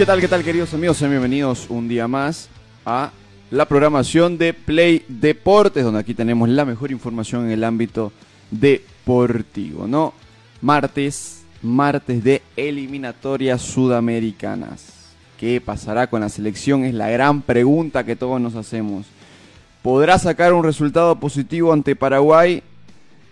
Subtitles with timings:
[0.00, 0.96] ¿Qué tal, qué tal, queridos amigos?
[0.96, 2.48] Sean bienvenidos un día más
[2.86, 3.10] a
[3.50, 8.10] la programación de Play Deportes, donde aquí tenemos la mejor información en el ámbito
[8.50, 10.14] deportivo, ¿no?
[10.62, 14.86] Martes, martes de eliminatorias sudamericanas.
[15.38, 16.86] ¿Qué pasará con la selección?
[16.86, 19.04] Es la gran pregunta que todos nos hacemos.
[19.82, 22.62] ¿Podrá sacar un resultado positivo ante Paraguay?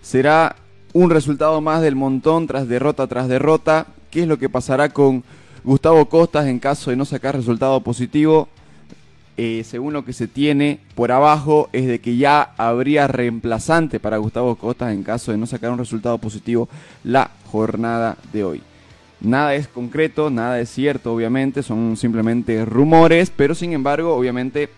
[0.03, 0.55] ¿Será
[0.93, 3.87] un resultado más del montón tras derrota tras derrota?
[4.11, 5.25] ¿Qué es lo que pasará con
[5.65, 8.49] Gustavo Costas, en caso de no sacar resultado positivo,
[9.37, 14.17] eh, según lo que se tiene por abajo, es de que ya habría reemplazante para
[14.17, 16.69] Gustavo Costas en caso de no sacar un resultado positivo
[17.05, 18.63] la jornada de hoy.
[19.21, 24.71] Nada es concreto, nada es cierto, obviamente, son simplemente rumores, pero sin embargo, obviamente,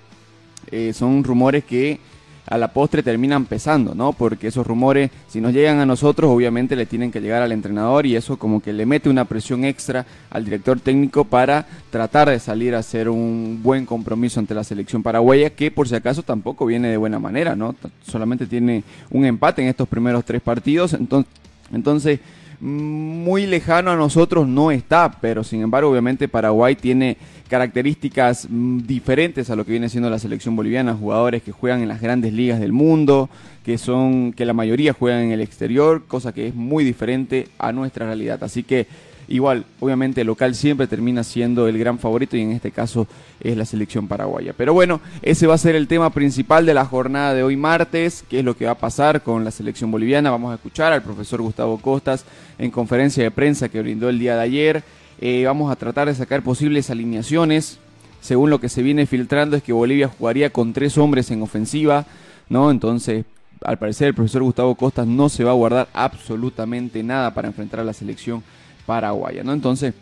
[0.70, 2.00] eh, son rumores que
[2.46, 4.12] a la postre terminan pesando, ¿no?
[4.12, 8.06] Porque esos rumores, si nos llegan a nosotros, obviamente le tienen que llegar al entrenador
[8.06, 12.38] y eso como que le mete una presión extra al director técnico para tratar de
[12.38, 16.66] salir a hacer un buen compromiso ante la selección paraguaya, que por si acaso tampoco
[16.66, 17.74] viene de buena manera, ¿no?
[18.05, 21.32] Solamente tiene un empate en estos primeros tres partidos, entonces,
[21.72, 22.20] entonces
[22.61, 27.16] muy lejano a nosotros no está, pero sin embargo obviamente Paraguay tiene
[27.48, 31.88] características mm, diferentes a lo que viene siendo la selección boliviana, jugadores que juegan en
[31.88, 33.28] las grandes ligas del mundo,
[33.65, 37.72] que son que la mayoría juegan en el exterior, cosa que es muy diferente a
[37.72, 38.43] nuestra realidad.
[38.44, 38.87] Así que
[39.30, 43.06] Igual, obviamente el local siempre termina siendo el gran favorito y en este caso
[43.41, 44.54] es la selección paraguaya.
[44.56, 48.24] Pero bueno, ese va a ser el tema principal de la jornada de hoy martes,
[48.28, 50.32] qué es lo que va a pasar con la selección boliviana.
[50.32, 52.24] Vamos a escuchar al profesor Gustavo Costas
[52.58, 54.82] en conferencia de prensa que brindó el día de ayer.
[55.20, 57.78] Eh, vamos a tratar de sacar posibles alineaciones.
[58.20, 62.04] Según lo que se viene filtrando es que Bolivia jugaría con tres hombres en ofensiva,
[62.48, 62.72] ¿no?
[62.72, 63.24] Entonces,
[63.62, 67.78] al parecer el profesor Gustavo Costas no se va a guardar absolutamente nada para enfrentar
[67.78, 68.42] a la selección
[68.86, 69.52] paraguaya, ¿no?
[69.52, 69.94] Entonces,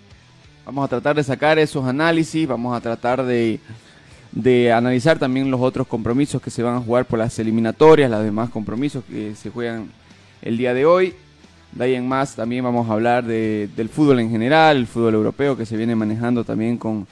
[0.65, 3.61] vamos a tratar de sacar esos análisis, vamos a tratar de,
[4.33, 8.23] de analizar también los otros compromisos que se van a jugar por las eliminatorias, los
[8.23, 9.91] demás compromisos que se juegan
[10.43, 11.15] el día de hoy.
[11.73, 15.15] De ahí en más también vamos a hablar de, del fútbol en general, el fútbol
[15.15, 17.07] europeo que se viene manejando también con,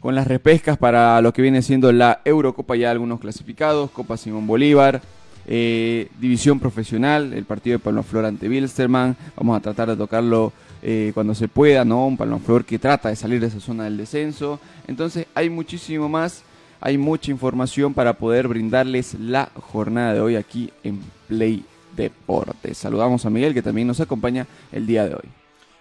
[0.00, 4.46] con las repescas para lo que viene siendo la Eurocopa, ya algunos clasificados, Copa Simón
[4.46, 5.00] Bolívar,
[5.46, 10.52] eh, División Profesional, el partido de Pablo Flor ante Wilstermann, vamos a tratar de tocarlo
[10.82, 12.06] eh, cuando se pueda, ¿no?
[12.06, 14.60] Un Palmaflor que trata de salir de esa zona del descenso.
[14.86, 16.42] Entonces hay muchísimo más,
[16.80, 21.64] hay mucha información para poder brindarles la jornada de hoy aquí en Play
[21.96, 22.78] Deportes.
[22.78, 25.28] Saludamos a Miguel que también nos acompaña el día de hoy.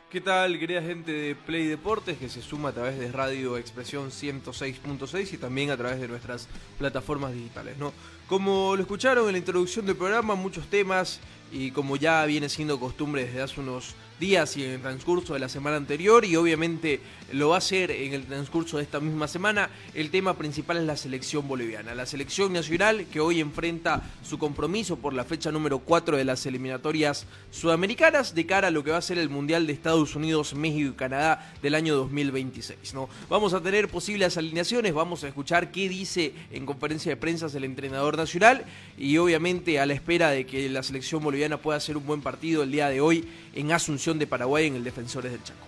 [0.10, 4.10] ¿Qué tal, querida gente de Play Deportes que se suma a través de Radio Expresión
[4.10, 6.48] 106.6 y también a través de nuestras
[6.80, 7.94] plataformas digitales, ¿no?
[8.28, 11.20] Como lo escucharon en la introducción del programa, muchos temas
[11.52, 15.40] y como ya viene siendo costumbre desde hace unos días y en el transcurso de
[15.40, 17.00] la semana anterior y obviamente
[17.32, 19.70] lo va a hacer en el transcurso de esta misma semana.
[19.94, 24.98] El tema principal es la selección boliviana, la selección nacional que hoy enfrenta su compromiso
[24.98, 28.98] por la fecha número 4 de las eliminatorias sudamericanas de cara a lo que va
[28.98, 32.94] a ser el Mundial de Estados Unidos, México y Canadá del año 2026.
[32.94, 33.10] ¿no?
[33.30, 37.64] Vamos a tener posibles alineaciones, vamos a escuchar qué dice en conferencia de prensa el
[37.64, 38.66] entrenador nacional
[38.98, 42.64] y obviamente a la espera de que la selección boliviana pueda hacer un buen partido
[42.64, 45.60] el día de hoy en Asunción de Paraguay en el Defensores del Chaco.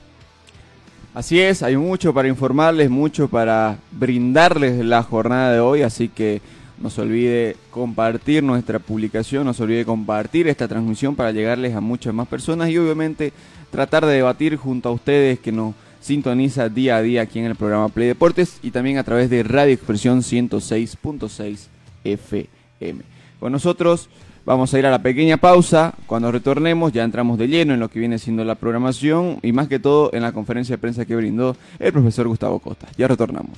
[1.14, 6.42] Así es, hay mucho para informarles, mucho para brindarles la jornada de hoy, así que
[6.80, 11.82] no se olvide compartir nuestra publicación, no se olvide compartir esta transmisión para llegarles a
[11.82, 13.34] muchas más personas y obviamente
[13.72, 17.56] tratar de debatir junto a ustedes que nos sintoniza día a día aquí en el
[17.56, 21.68] programa Play Deportes y también a través de Radio Expresión 106.6
[22.04, 23.02] FM.
[23.40, 24.10] Con nosotros
[24.46, 25.94] Vamos a ir a la pequeña pausa.
[26.08, 29.68] Cuando retornemos ya entramos de lleno en lo que viene siendo la programación y más
[29.68, 32.88] que todo en la conferencia de prensa que brindó el profesor Gustavo Costa.
[32.98, 33.58] Ya retornamos.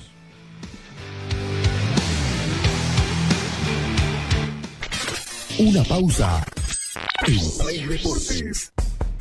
[5.58, 6.44] Una pausa.
[7.26, 8.72] en.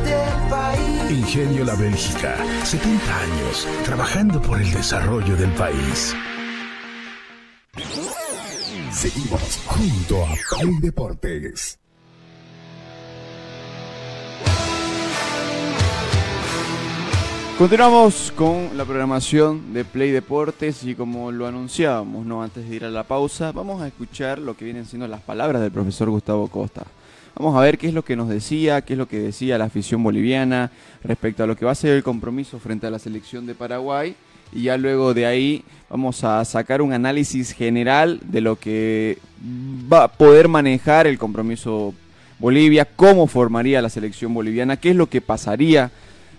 [0.00, 1.10] Del país.
[1.10, 6.14] Ingenio La Bélgica, 70 años trabajando por el desarrollo del país.
[8.90, 11.78] Seguimos junto a Play Deportes.
[17.58, 22.84] Continuamos con la programación de Play Deportes y como lo anunciábamos, no antes de ir
[22.84, 26.48] a la pausa, vamos a escuchar lo que vienen siendo las palabras del profesor Gustavo
[26.48, 26.84] Costa.
[27.38, 29.66] Vamos a ver qué es lo que nos decía, qué es lo que decía la
[29.66, 30.70] afición boliviana
[31.04, 34.16] respecto a lo que va a ser el compromiso frente a la selección de Paraguay
[34.54, 39.18] y ya luego de ahí vamos a sacar un análisis general de lo que
[39.92, 41.92] va a poder manejar el compromiso
[42.38, 45.90] Bolivia, cómo formaría la selección boliviana, qué es lo que pasaría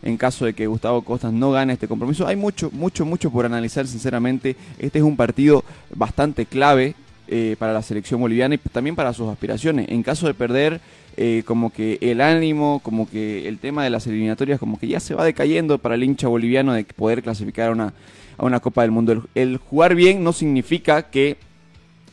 [0.01, 2.25] en caso de que Gustavo Costas no gane este compromiso.
[2.25, 4.55] Hay mucho, mucho, mucho por analizar, sinceramente.
[4.79, 5.63] Este es un partido
[5.93, 6.95] bastante clave
[7.27, 9.89] eh, para la selección boliviana y también para sus aspiraciones.
[9.89, 10.81] En caso de perder,
[11.17, 14.99] eh, como que el ánimo, como que el tema de las eliminatorias, como que ya
[14.99, 17.93] se va decayendo para el hincha boliviano de poder clasificar a una,
[18.37, 19.11] a una Copa del Mundo.
[19.11, 21.37] El, el jugar bien no significa que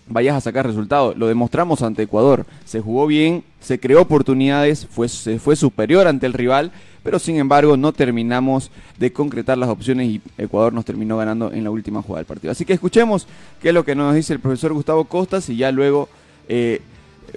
[0.06, 1.16] vayas a sacar resultados.
[1.16, 2.46] Lo demostramos ante Ecuador.
[2.64, 6.72] Se jugó bien, se creó oportunidades, fue, se fue superior ante el rival,
[7.02, 11.64] pero sin embargo no terminamos de concretar las opciones y Ecuador nos terminó ganando en
[11.64, 12.52] la última jugada del partido.
[12.52, 13.26] Así que escuchemos
[13.62, 16.08] qué es lo que nos dice el profesor Gustavo Costas y ya luego
[16.48, 16.82] eh,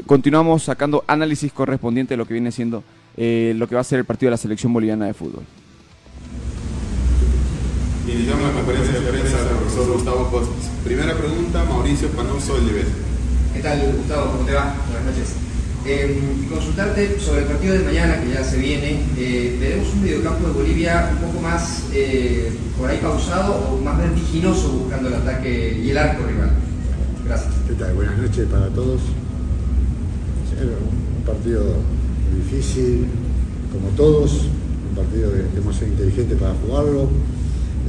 [0.05, 2.83] continuamos sacando análisis correspondiente de lo que viene siendo
[3.15, 5.43] eh, lo que va a ser el partido de la selección boliviana de fútbol.
[8.07, 10.71] Iniciamos la conferencia de prensa del profesor Gustavo Costas.
[10.85, 12.85] Primera pregunta, Mauricio Panoso del nivel.
[13.53, 14.31] ¿Qué tal, Gustavo?
[14.31, 14.75] ¿Cómo te va?
[14.87, 15.35] Buenas noches.
[15.85, 16.17] Eh,
[16.49, 19.01] consultarte sobre el partido de mañana que ya se viene.
[19.17, 22.49] Eh, ¿Veremos un mediocampo de Bolivia un poco más eh,
[22.79, 26.51] por ahí pausado o más vertiginoso buscando el ataque y el arco rival?
[27.25, 27.53] Gracias.
[27.67, 27.93] ¿Qué tal?
[27.93, 29.01] Buenas noches para todos.
[30.55, 31.75] Un partido
[32.33, 33.05] difícil,
[33.73, 34.43] como todos,
[34.89, 37.09] un partido que que ser inteligentes para jugarlo.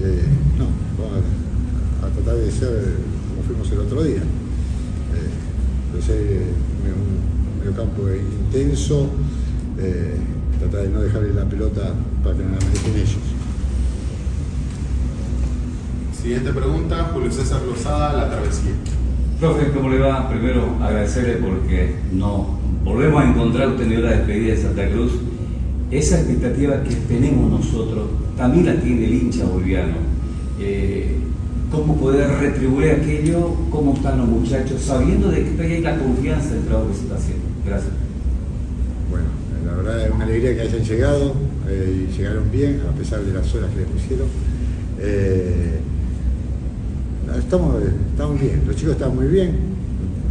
[0.00, 0.22] Eh,
[0.58, 0.66] no,
[0.96, 1.24] vamos
[2.02, 2.94] a, a tratar de ser
[3.28, 4.18] como fuimos el otro día.
[4.20, 6.42] Eh, de ser
[6.84, 9.08] un mediocampo intenso,
[9.78, 10.16] eh,
[10.58, 13.18] tratar de no dejarle la pelota para que no la manejen ellos.
[16.20, 18.72] Siguiente pregunta, Julio César Lozada, La Travesía.
[19.40, 20.28] Profe, ¿cómo le va?
[20.28, 22.46] Primero agradecerle porque nos
[22.84, 25.12] volvemos a encontrar, usted dio la despedida de Santa Cruz.
[25.90, 29.96] Esa expectativa que tenemos nosotros también la tiene el hincha boliviano.
[30.60, 31.16] Eh,
[31.70, 33.54] ¿Cómo poder retribuir aquello?
[33.70, 34.80] ¿Cómo están los muchachos?
[34.80, 37.44] Sabiendo de que hay la confianza del trabajo que se está haciendo.
[37.66, 37.92] Gracias.
[39.10, 39.26] Bueno,
[39.66, 41.34] la verdad es una alegría que hayan llegado
[41.68, 44.26] eh, y llegaron bien a pesar de las horas que les pusieron.
[45.00, 45.80] Eh,
[47.38, 47.76] estamos,
[48.12, 49.50] estamos bien, los chicos están muy bien,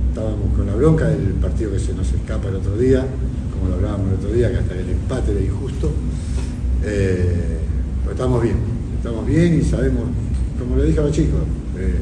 [0.10, 3.06] estábamos con la bronca del partido que se nos escapa el otro día,
[3.58, 5.92] como lo hablábamos el otro día, que hasta el empate era injusto,
[6.84, 7.58] eh,
[8.04, 8.56] pero estamos bien,
[8.98, 10.04] estamos bien y sabemos,
[10.60, 11.42] como le dije a los chicos,
[11.78, 12.00] eh,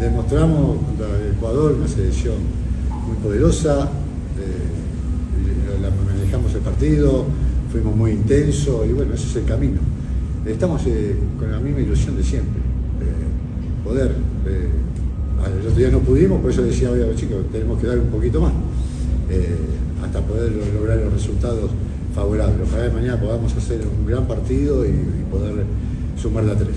[0.00, 2.36] demostramos contra Ecuador una selección
[3.06, 3.90] muy poderosa,
[4.38, 4.68] eh,
[6.06, 7.26] manejamos el partido,
[7.72, 9.80] fuimos muy intensos y bueno, ese es el camino.
[10.44, 10.82] Estamos
[11.38, 12.60] con la misma ilusión de siempre,
[13.84, 14.14] poder.
[14.46, 17.98] el otro día no pudimos, por eso decía hoy a los chicos, tenemos que dar
[17.98, 18.52] un poquito más,
[20.04, 21.70] hasta poder lo- lograr los resultados
[22.14, 22.68] favorables.
[22.68, 25.64] Ojalá de mañana podamos hacer un gran partido y, y poder
[26.20, 26.76] sumar la tres.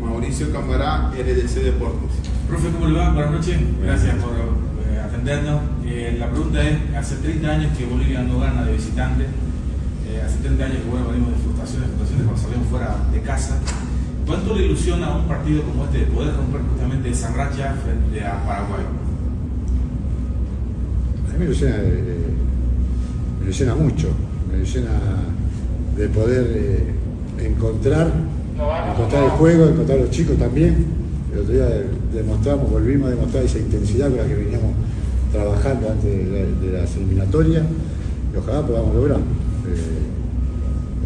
[0.00, 2.10] Mauricio Cambará, RDC Deportes.
[2.48, 3.10] Profe, ¿cómo le va?
[3.12, 3.56] Buenas noches.
[3.82, 5.60] Gracias por eh, atendernos.
[5.86, 9.24] Eh, la pregunta es, hace 30 años que Bolivia no gana de visitante.
[9.24, 13.56] Eh, hace 30 años que bueno, venimos de frustraciones, frustraciones cuando salimos fuera de casa.
[14.26, 18.24] ¿Cuánto le ilusiona a un partido como este de poder romper justamente esa racha frente
[18.24, 18.84] a Paraguay?
[21.34, 22.02] A mí me ilusiona, eh,
[23.40, 24.08] me ilusiona mucho,
[24.50, 24.90] me ilusiona
[25.96, 28.12] de poder eh, encontrar,
[28.92, 30.86] encontrar el juego, encontrar a los chicos también.
[31.32, 31.68] El otro día
[32.14, 34.70] demostramos, volvimos a demostrar esa intensidad con la que veníamos
[35.32, 37.64] trabajando antes de, la- de las eliminatorias
[38.32, 39.18] y ojalá podamos lograr.
[39.18, 39.20] Eh,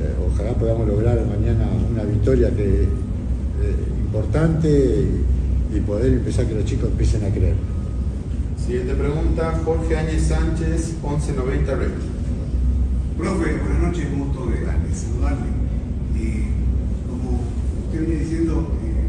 [0.02, 2.87] eh, ojalá podamos lograr mañana una victoria que
[4.04, 7.54] importante y, y poder empezar que los chicos empiecen a creer.
[8.68, 11.88] Siguiente pregunta, Jorge Áñez Sánchez, 1190 Red.
[13.16, 15.48] Profe, buenas noches, un gusto de, de saludarle.
[16.16, 16.44] Eh,
[17.08, 17.40] como
[17.87, 19.06] usted viene diciendo, eh,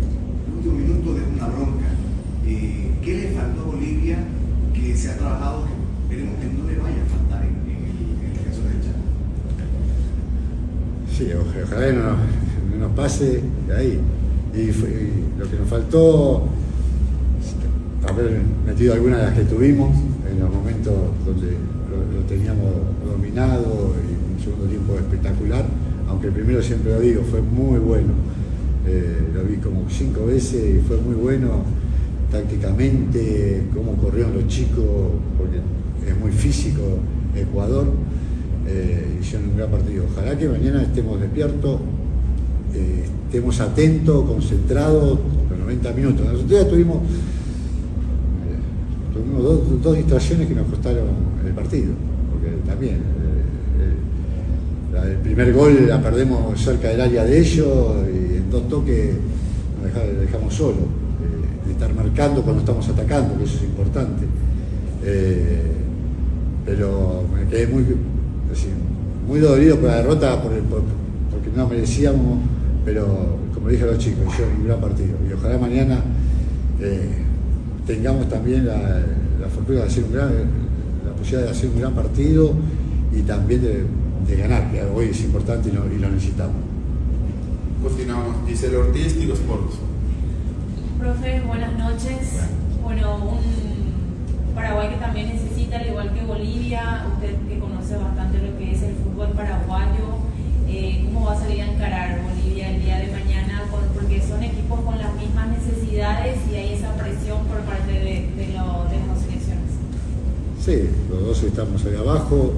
[0.48, 1.88] el último minuto de una bronca.
[2.48, 4.18] Eh, ¿Qué le faltó a Bolivia
[4.74, 5.74] que se ha trabajado que
[6.16, 9.04] esperemos que no le vaya a faltar en, en el, en el defensor del Chaco?
[11.12, 12.16] Sí, oja- ojalá no,
[12.72, 14.00] no nos pase de ahí.
[14.56, 14.72] Y
[15.38, 16.48] lo que nos faltó,
[18.10, 19.96] haber metido algunas de las que tuvimos
[20.30, 20.94] en los momentos
[21.26, 21.48] donde
[21.90, 22.72] lo, teníamos
[23.06, 25.66] dominado y un segundo tiempo espectacular,
[26.08, 28.14] aunque el primero siempre lo digo, fue muy bueno.
[28.88, 31.64] Eh, lo vi como cinco veces y fue muy bueno
[32.32, 34.86] tácticamente, cómo corrieron los chicos,
[35.38, 35.58] porque
[36.08, 36.82] es muy físico
[37.36, 37.88] Ecuador.
[38.68, 40.06] Eh, hicieron un gran partido.
[40.12, 41.80] Ojalá que mañana estemos despiertos,
[42.76, 46.26] eh, estemos atentos, concentrados los 90 minutos.
[46.26, 46.98] Nosotros ya tuvimos,
[49.82, 51.06] dos, distracciones que nos costaron
[51.46, 51.92] el partido,
[52.32, 58.38] porque también eh, eh, el primer gol la perdemos cerca del área de ellos y
[58.38, 59.12] en dos toques
[59.78, 60.78] nos deja- dejamos solos.
[60.78, 64.26] Eh, de estar marcando cuando estamos atacando, que eso es importante.
[65.06, 65.62] Eh,
[66.66, 67.84] pero me quedé muy,
[69.28, 70.82] muy dolorido por la derrota, por el- por-
[71.32, 72.40] porque no merecíamos,
[72.86, 73.06] pero
[73.54, 75.16] como dije a los chicos, hicieron un gran partido.
[75.30, 76.02] Y ojalá mañana
[77.90, 78.78] tengamos también la,
[79.42, 80.30] la fortuna de hacer un gran,
[81.04, 82.54] la posibilidad de hacer un gran partido
[83.12, 83.84] y también de,
[84.28, 86.58] de ganar, que hoy es importante y lo, y lo necesitamos.
[87.82, 89.78] Continuamos, Giselle Ortiz, Tiros Sports.
[91.00, 92.38] Profe, buenas noches.
[92.84, 98.56] Bueno, un Paraguay que también necesita, al igual que Bolivia, usted que conoce bastante lo
[98.60, 100.22] que es el fútbol paraguayo,
[100.68, 103.29] eh, ¿cómo va a salir a encarar Bolivia el día de mañana?
[104.10, 108.54] Porque son equipos con las mismas necesidades y hay esa presión por parte de, de,
[108.54, 109.70] lo- las selecciones.
[110.66, 112.54] Sí, los dos estamos ahí abajo,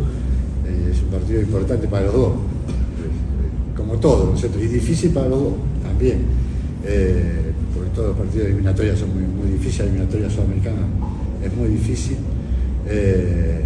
[0.65, 2.31] eh, es un partido importante para los dos,
[3.75, 4.59] como todo, ¿no es cierto?
[4.63, 5.53] Y difícil para los dos
[5.83, 6.19] también,
[6.85, 10.87] eh, porque todos los partidos de eliminatoria son muy, muy difíciles, eliminatoria sudamericana
[11.43, 12.15] es muy difícil.
[12.87, 13.65] eh,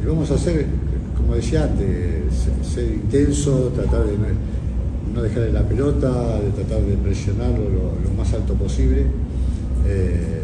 [0.00, 0.66] y vamos a hacer,
[1.16, 1.88] como decía antes,
[2.32, 4.12] se- ser intenso, tratar de
[5.12, 9.06] no, no dejarle la pelota, de tratar de presionarlo lo, lo más alto posible,
[9.86, 10.42] eh,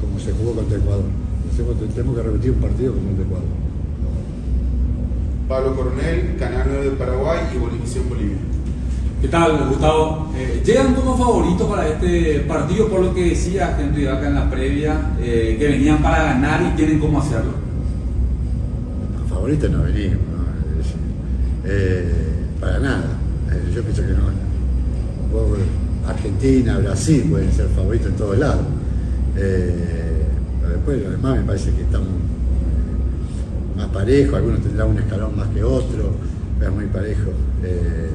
[0.00, 1.04] como se jugó contra Ecuador.
[1.52, 3.46] Hacemos- Tenemos que repetir un partido como el de Ecuador.
[5.48, 8.36] Pablo Coronel, Canal 9 de Paraguay y Bolivisión Bolivia.
[9.20, 10.32] ¿Qué tal, Gustavo?
[10.36, 14.50] Eh, llegan como favoritos para este partido, por lo que decía Henry Vaca en la
[14.50, 17.52] previa, eh, que venían para ganar y tienen cómo hacerlo.
[19.28, 20.70] Favoritos no venimos, ¿no?
[20.72, 20.96] Es decir,
[21.64, 22.12] eh,
[22.60, 23.18] para nada.
[23.74, 24.52] Yo pienso que no.
[26.06, 28.66] Argentina, Brasil pueden ser favoritos en todos lados.
[29.36, 30.02] Eh,
[30.60, 35.36] pero después los demás me parece que estamos eh, más parejos, algunos tendrán un escalón
[35.36, 36.10] más que otro,
[36.58, 37.30] pero es muy parejo.
[37.64, 38.10] Eh,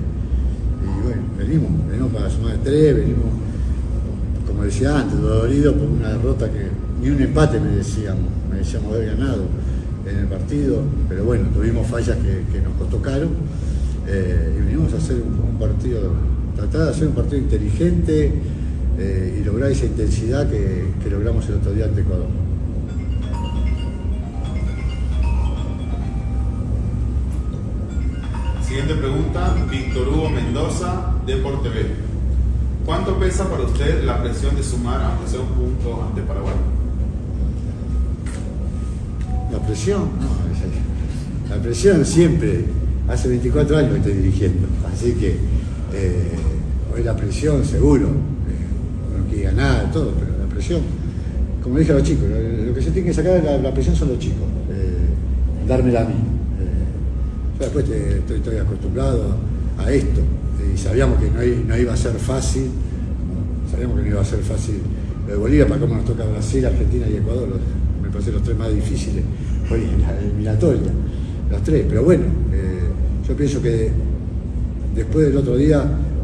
[0.83, 3.25] y bueno, venimos, venimos para sumar tres, venimos,
[4.45, 6.67] como decía antes, dolorido por una derrota que
[7.01, 9.43] ni un empate merecíamos, merecíamos haber ganado
[10.09, 13.27] en el partido, pero bueno, tuvimos fallas que, nos caro
[14.07, 15.99] eh, y venimos a hacer un, un partido,
[16.55, 18.31] tratar de hacer un partido inteligente
[18.99, 22.27] eh, y lograr esa intensidad que, que logramos el otro día ante Ecuador.
[28.65, 31.75] Siguiente pregunta, Víctor Hugo Mendoza, Deporte B.
[32.85, 36.53] ¿Cuánto pesa para usted la presión de sumar aunque sea un punto ante Paraguay?
[39.51, 42.65] La presión, no, es- la presión siempre,
[43.07, 45.29] hace 24 años que estoy dirigiendo, así que
[45.93, 46.31] eh,
[46.93, 50.81] hoy la presión seguro, eh, uno quiere ganar, todo, pero la presión,
[51.63, 53.73] como dije a los chicos, lo, lo que se tiene que sacar de la, la
[53.73, 56.13] presión son los chicos, eh, dármela a mí.
[56.13, 59.35] Eh, yo después estoy, estoy acostumbrado
[59.77, 60.21] a esto
[60.73, 63.71] y sabíamos que no, no iba a ser fácil, ¿no?
[63.71, 64.75] sabíamos que no iba a ser fácil
[65.27, 67.59] lo de Bolivia, para cómo nos toca Brasil, Argentina y Ecuador, los-
[68.01, 69.23] me parece los tres más difíciles
[69.69, 70.81] hoy en la eliminatoria,
[71.51, 72.23] los tres, pero bueno,
[73.27, 73.91] yo pienso que
[74.95, 75.83] después del otro día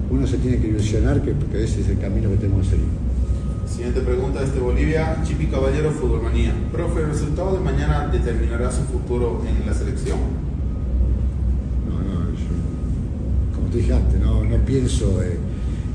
[0.10, 2.88] uno se tiene que ilusionar que, que ese es el camino que tenemos que seguir.
[3.68, 6.54] Siguiente pregunta desde Bolivia, Chipi Caballero, Fútbol Manía.
[6.72, 10.20] Profe, ¿el resultado de mañana determinará su futuro en la selección?
[11.90, 15.38] No, no, yo, como te dije antes, no, no pienso eh,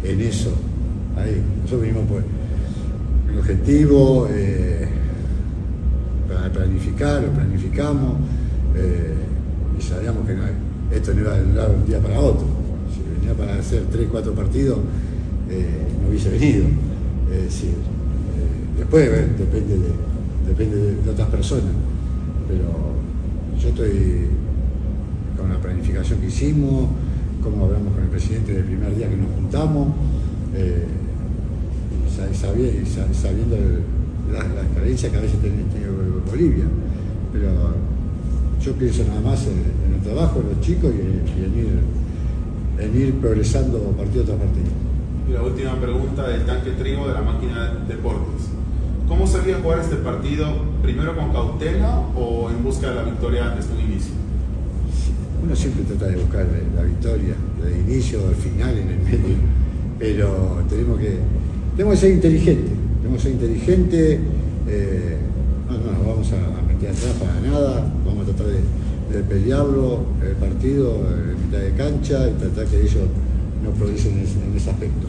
[0.04, 0.52] en eso.
[1.16, 2.22] Ahí, nosotros venimos por
[3.32, 4.88] un objetivo, eh,
[6.28, 8.16] para planificar, lo planificamos,
[8.76, 9.14] eh,
[9.78, 12.46] y sabíamos que no, esto no iba a durar un día para otro.
[12.92, 14.78] Si venía para hacer 3, 4 partidos,
[15.50, 16.64] eh, no hubiese venido.
[17.30, 19.90] Es decir, eh, después eh, depende, de,
[20.48, 21.72] depende de, otras personas,
[22.48, 22.64] pero
[23.60, 24.28] yo estoy
[25.36, 26.88] con la planificación que hicimos,
[27.42, 29.88] cómo hablamos con el presidente del primer día que nos juntamos,
[30.54, 33.82] y sa- sabi- y sa- sabiendo el-
[34.32, 35.86] las, carencias que a veces tiene, tiene
[36.30, 36.64] Bolivia.
[37.32, 37.48] Pero
[38.62, 41.80] yo pienso nada más en, trabajo de los chicos y, y en, ir,
[42.78, 44.66] en ir progresando partido tras partido.
[45.28, 48.48] Y la última pregunta del tanque trigo de la máquina de deportes.
[49.06, 50.46] ¿Cómo sería jugar este partido
[50.82, 54.12] primero con cautela o en busca de la victoria desde un inicio?
[55.42, 59.36] Uno siempre trata de buscar la victoria, de inicio al final, en el medio,
[59.98, 61.18] pero tenemos que,
[61.76, 64.20] tenemos que ser inteligentes, tenemos que ser inteligentes,
[64.66, 65.16] eh,
[65.68, 68.60] no, no nos vamos a, a meter atrás para nada, vamos a tratar de,
[69.12, 73.04] de pelearlo, el partido en mitad de cancha y tratar que ellos
[73.64, 75.06] no progresen en ese, en ese aspecto.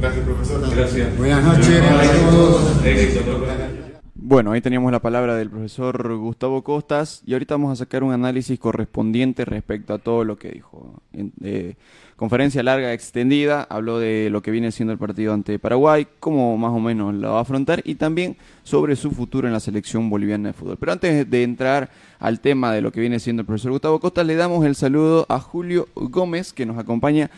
[0.00, 0.76] Gracias, profesor.
[0.76, 1.16] Gracias.
[1.18, 2.62] Buenas noches a todos.
[2.78, 3.86] Profe.
[4.14, 8.12] Bueno, ahí teníamos la palabra del profesor Gustavo Costas y ahorita vamos a sacar un
[8.12, 11.00] análisis correspondiente respecto a todo lo que dijo.
[11.12, 11.74] En- eh,
[12.16, 16.72] conferencia larga, extendida, habló de lo que viene siendo el partido ante Paraguay, cómo más
[16.72, 20.48] o menos lo va a afrontar y también sobre su futuro en la selección boliviana
[20.48, 20.76] de fútbol.
[20.80, 24.26] Pero antes de entrar al tema de lo que viene siendo el profesor Gustavo Costas,
[24.26, 27.30] le damos el saludo a Julio Gómez que nos acompaña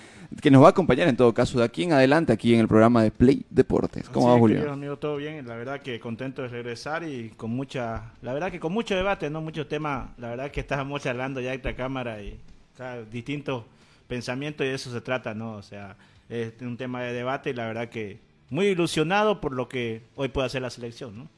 [0.42, 2.68] que nos va a acompañar en todo caso de aquí en adelante aquí en el
[2.68, 4.08] programa de Play Deportes.
[4.11, 4.70] ¿Cómo va Julio?
[4.70, 5.47] amigo, todo bien.
[5.47, 9.30] La verdad que contento de regresar y con mucha, la verdad que con mucho debate,
[9.30, 10.11] no muchos temas.
[10.18, 12.38] La verdad que estábamos charlando ya esta cámara y
[12.75, 13.64] o sea, distintos
[14.07, 15.53] pensamientos y de eso se trata, ¿no?
[15.53, 15.96] O sea,
[16.29, 18.18] es un tema de debate y la verdad que
[18.50, 21.29] muy ilusionado por lo que hoy puede hacer la selección, ¿no?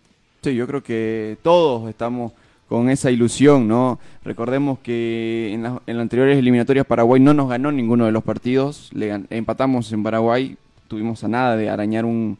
[0.42, 2.32] Sí, yo creo que todos estamos
[2.70, 3.98] con esa ilusión, ¿no?
[4.24, 8.22] Recordemos que en, las- en las anteriores eliminatorias Paraguay no nos ganó ninguno de los
[8.22, 10.56] partidos, le empatamos en Paraguay,
[10.86, 12.38] tuvimos a nada de arañar un,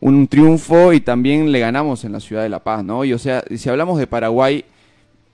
[0.00, 3.04] un triunfo y también le ganamos en la ciudad de La Paz, ¿no?
[3.04, 4.64] Y o sea, si hablamos de Paraguay,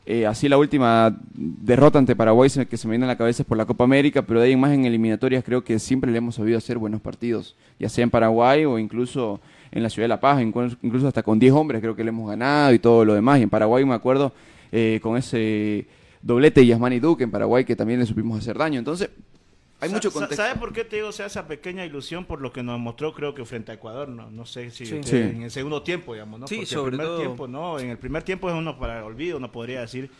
[0.04, 3.48] eh, así la última derrota ante Paraguay que se me viene a la cabeza es
[3.48, 6.18] por la Copa América, pero de ahí en más en eliminatorias creo que siempre le
[6.18, 10.08] hemos sabido hacer buenos partidos, ya sea en Paraguay o incluso en la ciudad de
[10.08, 13.04] La Paz, inclu- incluso hasta con 10 hombres creo que le hemos ganado y todo
[13.04, 13.38] lo demás.
[13.40, 14.32] Y en Paraguay me acuerdo
[14.72, 15.86] eh, con ese
[16.22, 18.78] doblete Yasmani Duque en Paraguay que también le supimos hacer daño.
[18.78, 19.10] Entonces,
[19.80, 20.42] hay mucho contexto.
[20.42, 23.14] ¿Sabes por qué te digo o sea, esa pequeña ilusión por lo que nos mostró
[23.14, 24.08] creo que frente a Ecuador?
[24.08, 24.94] No, no sé si Sí.
[24.96, 25.36] usted- Sí.
[25.36, 26.48] en el segundo tiempo, digamos, ¿no?
[26.48, 28.98] Sí, Porque sobre el primer todo- tiempo no, en el primer tiempo es uno para
[28.98, 30.10] el olvido, no podría decir.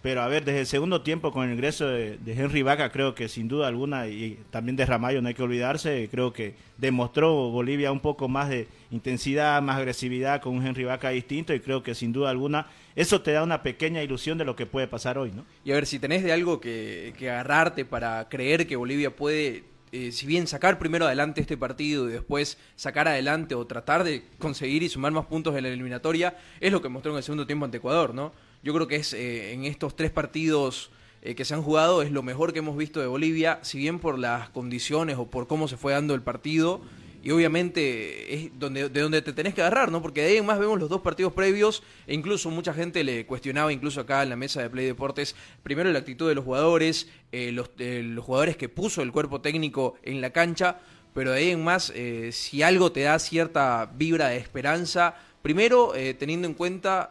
[0.00, 3.28] Pero a ver, desde el segundo tiempo con el ingreso de, Henry Vaca, creo que
[3.28, 7.90] sin duda alguna, y también de Ramallo, no hay que olvidarse, creo que demostró Bolivia
[7.90, 11.96] un poco más de intensidad, más agresividad con un Henry Vaca distinto, y creo que
[11.96, 15.32] sin duda alguna eso te da una pequeña ilusión de lo que puede pasar hoy,
[15.32, 15.44] ¿no?
[15.64, 19.64] Y a ver, si tenés de algo que, que agarrarte para creer que Bolivia puede,
[19.90, 24.24] eh, si bien sacar primero adelante este partido y después sacar adelante o tratar de
[24.38, 27.46] conseguir y sumar más puntos en la eliminatoria, es lo que mostró en el segundo
[27.46, 28.32] tiempo ante Ecuador, ¿no?
[28.62, 30.90] Yo creo que es eh, en estos tres partidos
[31.22, 33.98] eh, que se han jugado es lo mejor que hemos visto de Bolivia, si bien
[33.98, 36.80] por las condiciones o por cómo se fue dando el partido.
[37.20, 40.00] Y obviamente es donde, de donde te tenés que agarrar, ¿no?
[40.00, 43.26] Porque de ahí en más vemos los dos partidos previos e incluso mucha gente le
[43.26, 47.08] cuestionaba, incluso acá en la mesa de Play Deportes, primero la actitud de los jugadores,
[47.32, 50.78] eh, los, eh, los jugadores que puso el cuerpo técnico en la cancha,
[51.12, 55.94] pero de ahí en más, eh, si algo te da cierta vibra de esperanza, primero
[55.94, 57.10] eh, teniendo en cuenta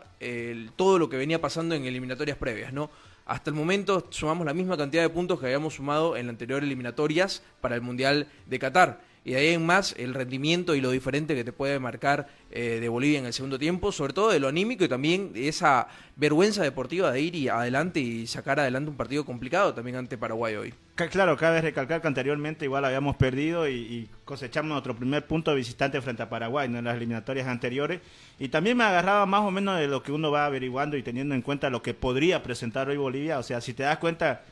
[0.75, 2.89] todo lo que venía pasando en eliminatorias previas, ¿no?
[3.27, 6.65] Hasta el momento sumamos la misma cantidad de puntos que habíamos sumado en las anteriores
[6.65, 9.01] eliminatorias para el Mundial de Qatar.
[9.27, 12.87] Y ahí en más el rendimiento y lo diferente que te puede marcar eh, de
[12.87, 16.63] Bolivia en el segundo tiempo, sobre todo de lo anímico y también de esa vergüenza
[16.63, 20.73] deportiva de ir y adelante y sacar adelante un partido complicado también ante Paraguay hoy.
[20.95, 26.23] Claro, cabe recalcar que anteriormente igual habíamos perdido y, cosechamos nuestro primer punto visitante frente
[26.23, 26.79] a Paraguay ¿no?
[26.79, 27.99] en las eliminatorias anteriores.
[28.39, 31.35] Y también me agarraba más o menos de lo que uno va averiguando y teniendo
[31.35, 33.39] en cuenta lo que podría presentar hoy Bolivia.
[33.39, 34.43] O sea, si te das cuenta,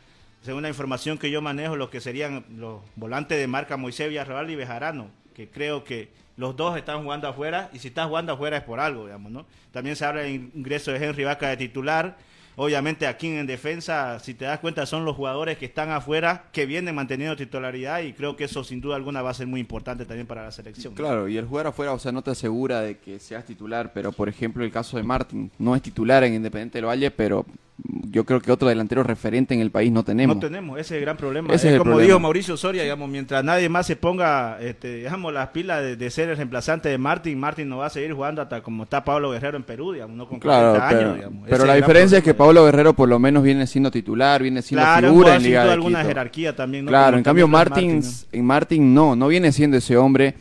[0.45, 4.47] según la información que yo manejo, lo que serían los volantes de marca Moisés Villarreal
[4.51, 8.57] y Bejarano, que creo que los dos están jugando afuera y si estás jugando afuera
[8.57, 9.47] es por algo, digamos, ¿no?
[9.71, 12.17] También se habla del ingreso de Henry Vaca de titular.
[12.57, 16.67] Obviamente aquí en defensa, si te das cuenta, son los jugadores que están afuera, que
[16.67, 20.05] vienen manteniendo titularidad y creo que eso sin duda alguna va a ser muy importante
[20.05, 20.93] también para la selección.
[20.93, 24.11] Claro, y el jugar afuera, o sea, no te asegura de que seas titular, pero
[24.11, 27.45] por ejemplo el caso de Martín, no es titular en Independiente del Valle, pero
[27.77, 30.37] yo creo que otro delantero referente en el país no tenemos.
[30.37, 31.53] No tenemos, ese es el gran problema.
[31.53, 32.07] Ese Es como problema.
[32.07, 36.09] dijo Mauricio Soria, digamos, mientras nadie más se ponga, este, digamos, las pilas de, de
[36.09, 39.31] ser el reemplazante de Martín, Martín no va a seguir jugando hasta como está Pablo
[39.31, 41.41] Guerrero en Perú, digamos, no con 40 Claro, años, pero, digamos.
[41.47, 42.33] Ese pero la diferencia es que.
[42.33, 45.71] Pablo Guerrero por lo menos viene siendo titular, viene siendo Claro, figura en Liga de
[45.73, 46.07] alguna Quito.
[46.09, 46.89] jerarquía también, ¿no?
[46.91, 50.35] Claro, Como en cambio Martins, Martín, en Martin no, no viene siendo ese hombre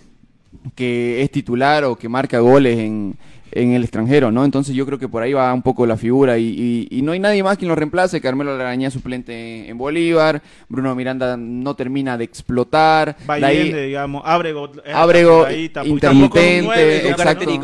[0.76, 3.16] que es titular o que marca goles en,
[3.56, 4.44] en el extranjero, ¿no?
[4.44, 6.48] Entonces yo creo que por ahí va un poco la figura y,
[6.90, 8.20] y- y no hay nadie más quien lo reemplace.
[8.20, 13.16] Carmelo Laraña suplente en Bolívar, Bruno Miranda no termina de explotar.
[13.28, 14.92] ahí- digamos, Ábrego, eh,
[15.46, 17.14] ahí, un intermitente,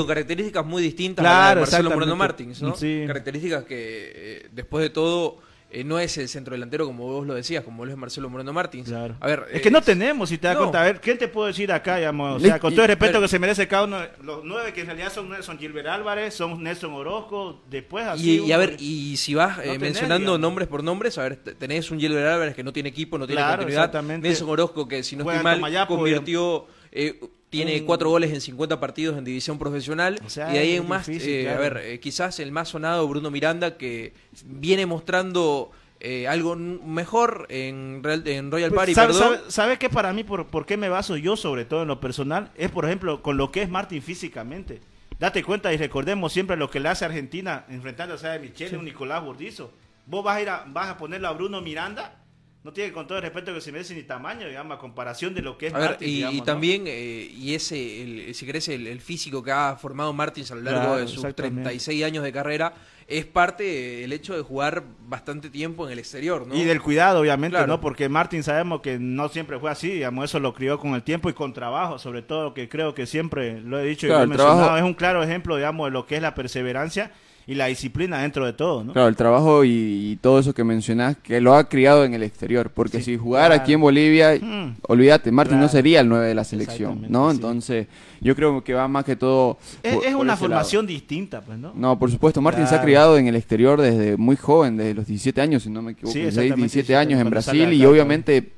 [0.07, 1.91] características muy distintas Claro, a las de Marcelo.
[1.91, 2.75] Moreno Martins, ¿no?
[2.77, 3.05] Sí.
[3.07, 5.39] Características que eh, después de todo
[5.71, 8.53] eh, no es el centro delantero como vos lo decías, como lo es Marcelo Moreno
[8.53, 8.91] Martins.
[8.93, 10.63] A ver, Es eh, que no tenemos, si te das no.
[10.63, 10.83] cuenta.
[10.83, 12.37] A ver, ¿quién te puedo decir acá, digamos?
[12.37, 14.81] O sea, con todo el respeto pero- que se merece cada uno, los nueve que
[14.81, 18.41] en realidad son, son Gilbert Álvarez, son Nelson Orozco, después así.
[18.41, 20.41] Y, y a ver, y si vas eh, tenés, mencionando digamos.
[20.41, 23.41] nombres por nombres, a ver, tenés un Gilbert Álvarez que no tiene equipo, no tiene
[23.41, 23.85] Claro, continuidad.
[23.85, 24.29] exactamente.
[24.29, 28.41] Nelson Orozco que si no estoy mal Tomayapo, convirtió, eh, tiene un- cuatro goles en
[28.41, 30.19] 50 partidos en división profesional.
[30.29, 31.59] sea, y de ahí en más, difícil, eh, claro.
[31.59, 34.13] a ver, eh, quizás el más sonado Bruno Miranda que
[34.45, 35.71] viene mostrando
[36.03, 39.23] eh, algo mejor en, Real- en Royal Pues, Party, ¿sabe, perdón.
[39.37, 42.01] sabe- sabe qué para mí, por, por qué me baso yo, sobre todo en lo
[42.01, 42.51] personal?
[42.57, 44.81] Es, por ejemplo, con lo que es Martín físicamente.
[45.19, 49.23] Date cuenta y recordemos siempre lo que le hace Argentina enfrentándose a Michele, un Nicolás
[49.23, 49.73] Burdizo.
[50.07, 52.15] Vos vas a ir a, vas a ponerlo a Bruno Miranda,
[52.63, 55.41] no tiene con todo el respeto que se merece ni tamaño, digamos, a comparación de
[55.41, 56.09] lo que es A ver, Martín.
[56.09, 56.45] y, digamos, y ¿no?
[56.45, 60.57] también, eh, y ese, el- si querés, el, el físico que ha formado Martins a
[60.57, 61.63] lo largo Claro, de sus exactamente.
[61.63, 62.75] 36 años de carrera,
[63.09, 66.55] es parte del hecho de jugar bastante tiempo en el exterior, ¿no?
[66.55, 67.67] Y del cuidado, obviamente, Claro.
[67.67, 67.81] ¿no?
[67.81, 71.31] Porque Martín sabemos que no siempre fue así, digamos, eso lo crió con el tiempo
[71.31, 74.29] y con trabajo, sobre todo, que creo que siempre lo he dicho Claro, y el
[74.29, 77.11] lo he mencionado, trabajo- es un claro ejemplo, digamos, de lo que es la perseverancia
[77.47, 78.93] y la disciplina dentro de todo, ¿no?
[78.93, 79.71] Claro, el trabajo y,
[80.13, 83.49] y todo eso que mencionás, que lo ha criado en el exterior, porque si jugara
[83.49, 83.63] claro.
[83.63, 84.77] aquí en Bolivia, Mm.
[84.89, 87.31] olvídate, Martín no sería el 9 de la selección, ¿no?
[87.31, 87.37] sí.
[87.37, 87.87] Entonces,
[88.21, 89.59] yo creo que va más que todo...
[89.83, 90.39] Es, por- es por una lado.
[90.39, 91.73] formación distinta, pues, ¿no?
[91.75, 95.07] No, por supuesto, Martín se ha criado en el exterior desde muy joven, desde los
[95.07, 97.85] 17 años, si no me equivoco, Sí, 16, exactamente, 17 17 años en Brasil y
[97.85, 98.53] obviamente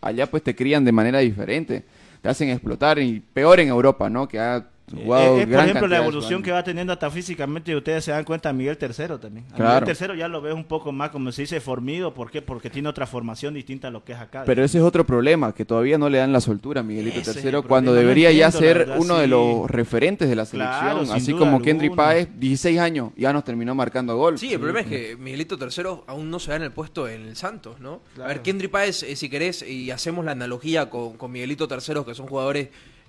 [0.00, 1.82] allá pues te crían de manera diferente,
[2.22, 4.28] te hacen explotar y peor en Europa, ¿no?
[4.28, 8.04] Que ha Es, es, por ejemplo, la evolución que va teniendo hasta físicamente, y ustedes
[8.04, 9.46] se dan cuenta, Miguel Tercero también.
[9.52, 9.70] A Claro.
[9.72, 12.14] Miguel Tercero ya lo ves un poco más, como se dice, formido.
[12.14, 12.40] ¿Por qué?
[12.42, 14.44] Porque tiene otra formación distinta a lo que es acá.
[14.46, 17.40] Pero ese es otro problema, que todavía no le dan la soltura a Miguelito Ese
[17.40, 21.12] problema, cuando debería ya entiendo, ser verdad, uno de los referentes de la selección, Claro,
[21.12, 21.90] así como Kendry.
[21.90, 24.38] Páez, 16 años, ya nos terminó marcando gol.
[24.38, 27.22] Sí, el problema es que Miguelito Tercero aún no se da en el puesto en
[27.26, 28.02] el Santos, ¿no?
[28.14, 28.30] Claro.
[28.30, 32.04] A ver, Kendry Páez, eh, si querés, y hacemos la analogía con, con Miguelito Tercero,
[32.04, 32.68] que son jugadores,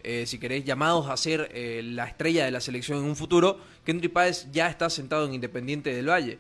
[0.10, 3.60] eh, si querés, llamados a ser eh, la estrella de la selección en un futuro,
[3.84, 6.40] Kendry Páez ya está sentado en Independiente del Valle.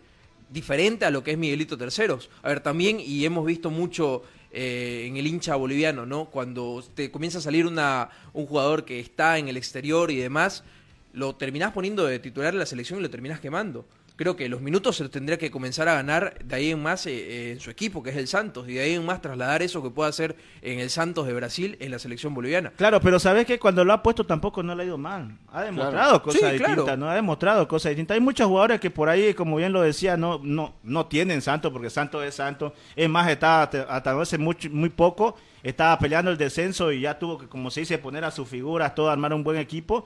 [0.50, 2.30] Diferente a lo que es Miguelito Terceros.
[2.44, 6.30] A ver, también, y hemos visto mucho eh, en el hincha boliviano, ¿no?
[6.30, 10.64] Cuando te comienza a salir una, un jugador que está en el exterior y demás,
[11.12, 13.86] lo terminás poniendo de titular en la selección y lo terminás quemando.
[14.18, 17.06] Creo que los minutos se los tendría que comenzar a ganar de ahí en más
[17.06, 19.62] eh, eh, en su equipo, que es el Santos, y de ahí en más trasladar
[19.62, 22.72] eso que pueda hacer en el Santos de Brasil en la selección boliviana.
[22.76, 25.38] Claro, pero sabes que cuando lo ha puesto tampoco no le ha ido mal.
[25.54, 26.24] Ha demostrado Claro.
[26.24, 26.74] cosas Sí, claro.
[26.74, 27.10] distintas, ¿no?
[27.10, 28.16] Ha demostrado cosas distintas.
[28.16, 31.72] Hay muchos jugadores que por ahí, como bien lo decía, no no no tienen Santos
[31.72, 32.74] porque Santos es Santos.
[32.96, 37.20] Es más, estaba hasta, hasta hace mucho, muy poco, estaba peleando el descenso y ya
[37.20, 40.06] tuvo que, como se dice, poner a sus figuras, todo armar un buen equipo.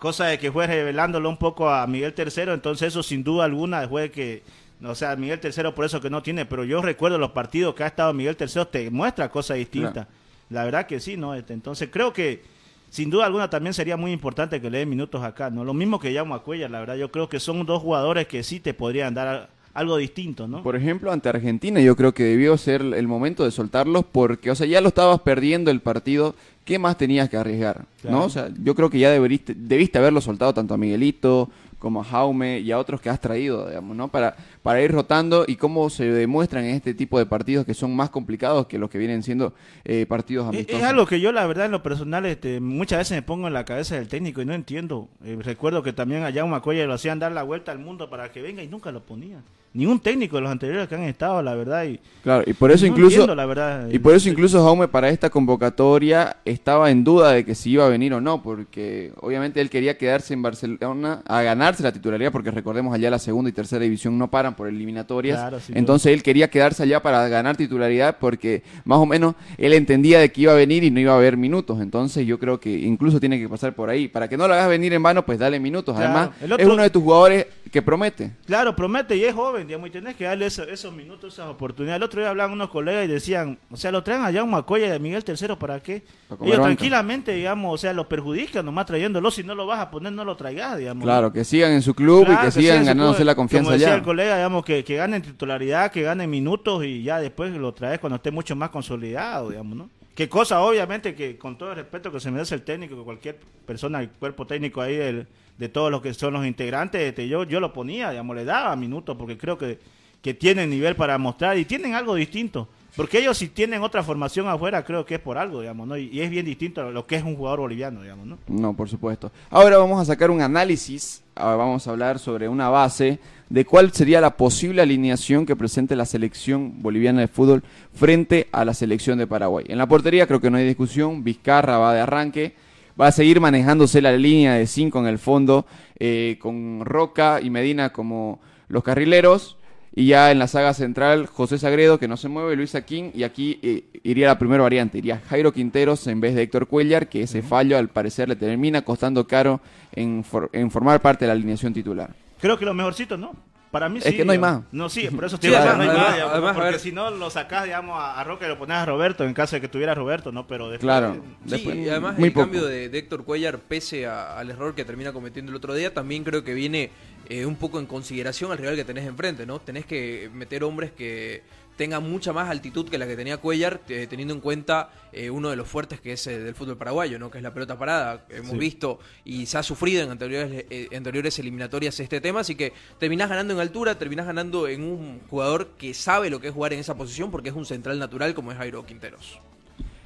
[0.00, 3.86] Cosa de que fue revelándolo un poco a Miguel Tercero, entonces eso sin duda alguna
[3.86, 4.42] fue que
[4.84, 7.84] o sea, Miguel Tercero por eso que no tiene, pero yo recuerdo los partidos que
[7.84, 10.06] ha estado Miguel Tercero, te muestra cosas distintas.
[10.48, 11.34] La verdad que sí, ¿no?
[11.34, 12.42] Este, Entonces creo que
[12.88, 15.64] sin duda alguna también sería muy importante que le den minutos acá, ¿no?
[15.64, 18.58] Lo mismo que Jaume Cuellar, la verdad, yo creo que son dos jugadores que sí
[18.58, 20.62] te podrían dar algo distinto, ¿no?
[20.62, 24.54] Por ejemplo, ante Argentina yo creo que debió ser el momento de soltarlos porque, o
[24.54, 27.86] sea, ya lo estabas perdiendo el partido, ¿qué más tenías que arriesgar?
[28.02, 28.16] Claro.
[28.16, 28.24] ¿No?
[28.24, 32.04] O sea, yo creo que ya deberiste, debiste haberlo soltado tanto a Miguelito como a
[32.04, 34.08] Jaume y a otros que has traído, digamos, ¿no?
[34.08, 37.96] Para, para ir rotando y cómo se demuestran en este tipo de partidos que son
[37.96, 40.80] más complicados que los que vienen siendo eh, partidos amistosos.
[40.82, 43.54] es algo que yo, la verdad, en lo personal, este, muchas veces me pongo en
[43.54, 45.08] la cabeza del técnico y no entiendo.
[45.24, 48.30] Eh, recuerdo que también a Jaume Cuellar lo hacían dar la vuelta al mundo para
[48.30, 49.42] que venga y nunca lo ponían.
[49.72, 51.84] Ni un técnico de los anteriores que han estado, la verdad.
[51.84, 54.88] Y, Claro, y por eso no incluso entiendo, la verdad, y por eso incluso Jaume
[54.88, 59.12] para esta convocatoria estaba en duda de que si iba a venir o no, porque
[59.20, 63.18] obviamente él quería quedarse en Barcelona a ganar ganarse la titularidad, porque recordemos allá la
[63.18, 65.38] segunda y tercera división no paran por eliminatorias.
[65.38, 70.18] Claro, Entonces él quería quedarse allá para ganar titularidad porque más o menos él entendía
[70.18, 71.80] de que iba a venir y no iba a haber minutos.
[71.80, 74.08] Entonces yo creo que incluso tiene que pasar por ahí.
[74.08, 75.94] Para que no lo hagas venir en vano, pues dale minutos.
[75.96, 76.10] Claro.
[76.12, 78.32] Además, otro- es uno de tus jugadores que promete.
[78.46, 81.98] Claro, promete y es joven, digamos, y tenés que darle eso- esos minutos, esas oportunidades.
[81.98, 84.50] El otro día hablaban unos colegas y decían, o sea, lo traen allá a un
[84.50, 86.02] Macoya y a Miguel Tercero, ¿para qué?
[86.28, 86.64] Para Ellos banca.
[86.64, 90.24] tranquilamente, digamos, o sea, lo perjudican nomás trayéndolo, si no lo vas a poner, no
[90.24, 91.04] lo traigas, digamos.
[91.04, 93.26] Claro, que sigan en su club Claro, y que sigan ganándose club.
[93.26, 93.96] la confianza Como decía allá.
[93.96, 97.98] el colega, digamos, que, que ganen titularidad, que ganen minutos y ya después lo traes
[97.98, 99.90] cuando esté mucho más consolidado, digamos, ¿no?
[100.14, 103.38] Qué cosa, obviamente, que con todo el respeto que se merece el técnico, que cualquier
[103.64, 107.44] persona, el cuerpo técnico ahí del- de todos los que son los integrantes, este, yo,
[107.44, 109.78] yo lo ponía, digamos, le daba minutos porque creo que,
[110.22, 112.68] que tienen nivel para mostrar y tienen algo distinto.
[112.96, 115.96] Porque ellos si tienen otra formación afuera, creo que es por algo, digamos, ¿no?
[115.96, 118.38] Y, es bien distinto a lo que es un jugador boliviano, digamos, ¿no?
[118.48, 119.30] No, por supuesto.
[119.50, 123.92] Ahora vamos a sacar un análisis, ah, vamos a hablar sobre una base de cuál
[123.92, 129.18] sería la posible alineación que presente la selección boliviana de fútbol frente a la selección
[129.18, 129.66] de Paraguay.
[129.68, 132.54] En la portería creo que no hay discusión, Vizcarra va de arranque,
[133.00, 135.66] va a seguir manejándose la línea de 5 en el fondo,
[135.98, 139.56] eh, con Roca y Medina como los carrileros.
[139.94, 143.24] Y ya en la saga central, José Sagredo, que no se mueve, Luis Aquín, y
[143.24, 147.22] aquí eh, iría la primera variante, iría Jairo Quinteros en vez de Héctor Cuellar, que
[147.22, 149.60] ese fallo al parecer le termina costando caro
[149.92, 152.14] en, for- en formar parte de la alineación titular.
[152.40, 153.34] Creo que lo mejorcito, ¿no?
[153.70, 154.16] Para mí Es sí.
[154.16, 154.62] que no hay más.
[154.72, 157.10] No, sí, por eso Sí, te digo, además- no hay más, además- porque si no
[157.10, 159.68] lo sacás, digamos, a, a Roca y lo pones a Roberto en caso de que
[159.68, 160.46] tuviera Roberto, ¿no?
[160.48, 161.14] Pero después, Claro.
[161.14, 162.46] Sí, Después, y además muy el poco.
[162.46, 165.94] cambio de, de Héctor Cuellar, pese a- al error que termina cometiendo el otro día,
[165.94, 166.90] también creo que viene
[167.28, 169.60] eh, un poco en consideración al rival que tenés enfrente, ¿no?
[169.60, 171.44] Tenés que meter hombres que
[171.80, 175.48] tengan mucha más altitud que la que tenía Cuellar, eh, teniendo en cuenta eh, uno
[175.48, 177.30] de los fuertes que es eh, del fútbol paraguayo, ¿no?
[177.30, 178.26] Que es la pelota parada.
[178.28, 178.58] Hemos Sí.
[178.58, 183.30] visto y se ha sufrido en anteriores, eh, anteriores eliminatorias este tema, así que terminás
[183.30, 186.80] ganando en altura, terminás ganando en un jugador que sabe lo que es jugar en
[186.80, 189.40] esa posición porque es un central natural como es Jairo Quinteros.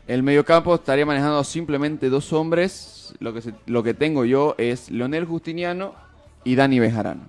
[0.06, 3.14] El mediocampo estaría manejando simplemente dos hombres.
[3.18, 5.96] Lo que, se- lo que tengo yo es Leonel Justiniano
[6.44, 7.28] y Dani Bejarano.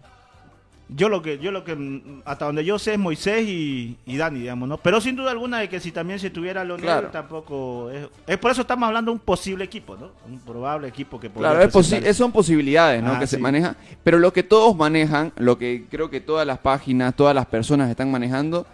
[0.88, 4.18] Yo lo que, yo lo que, mm, hasta donde yo sé es Moisés y, y
[4.18, 4.78] Dani, digamos, ¿no?
[4.78, 7.08] Pero sin duda alguna de que si también se tuviera Leonel, Claro.
[7.10, 10.12] tampoco es, es por eso estamos hablando de un posible equipo, ¿no?
[10.32, 13.14] Un probable equipo que podría Claro, es son posibilidades ¿no?
[13.14, 16.60] Ah, que se manejan, pero lo que todos manejan, lo que creo que todas las
[16.60, 18.68] páginas, todas las personas están manejando,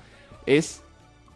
[0.45, 0.81] es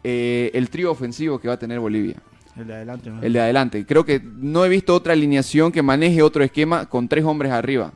[0.04, 2.16] eh, el trío ofensivo que va a tener Bolivia,
[2.56, 3.22] El de adelante, ¿no?
[3.22, 3.86] el de adelante.
[3.86, 7.92] Creo que no he visto otra alineación que maneje otro esquema con tres hombres arriba.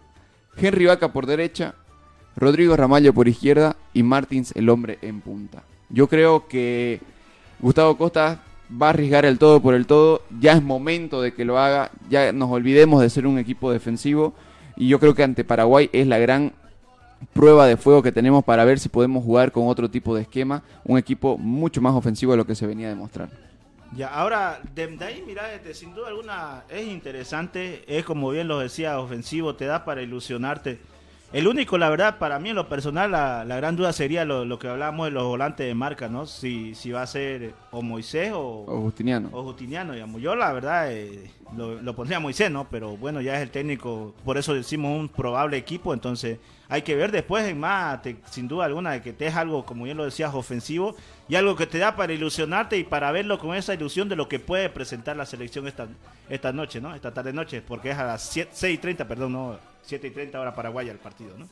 [0.57, 1.75] Henry Vaca por derecha,
[2.41, 5.63] Rodrigo Ramallo por izquierda y Martins el hombre en punta.
[5.91, 7.01] Yo creo que
[7.61, 8.41] Gustavo Costa
[8.81, 10.23] va a arriesgar el todo por el todo.
[10.41, 11.91] Ya es momento de que lo haga.
[12.09, 14.33] Ya nos olvidemos de ser un equipo defensivo.
[14.77, 16.53] Y yo creo que ante Paraguay es la gran
[17.35, 20.63] prueba de fuego que tenemos para ver si podemos jugar con otro tipo de esquema.
[20.85, 23.29] Un equipo mucho más ofensivo de lo que se venía a demostrar.
[23.95, 28.61] Ya, ahora, de, ahí, mira, este, sin duda alguna es interesante, es como bien lo
[28.61, 30.79] decía, ofensivo, te da para ilusionarte.
[31.33, 34.45] El único, la verdad, para mí en lo personal, la, la gran duda sería lo,
[34.45, 36.27] lo que hablábamos de los volantes de marca, ¿no?
[36.27, 39.29] Si, si va a ser o Moisés o, O Justiniano.
[39.31, 40.21] o Justiniano, digamos.
[40.21, 42.67] Yo, la verdad, eh, lo, lo pondría a Moisés, ¿no?
[42.69, 46.39] Pero bueno, ya es el técnico, por eso decimos un probable equipo, entonces
[46.69, 49.65] hay que ver después en más, te- sin duda alguna, de que te es algo,
[49.65, 50.97] como bien lo decías, ofensivo
[51.29, 54.29] y algo que te da para ilusionarte y para verlo con esa ilusión de lo
[54.29, 55.87] que puede presentar la selección esta,
[56.29, 56.93] esta noche, ¿no?
[56.93, 60.11] Esta tarde noche, porque es a las 7, 6 y 30, perdón, no, 7 y
[60.11, 61.47] 30 hora Paraguay el partido, ¿no?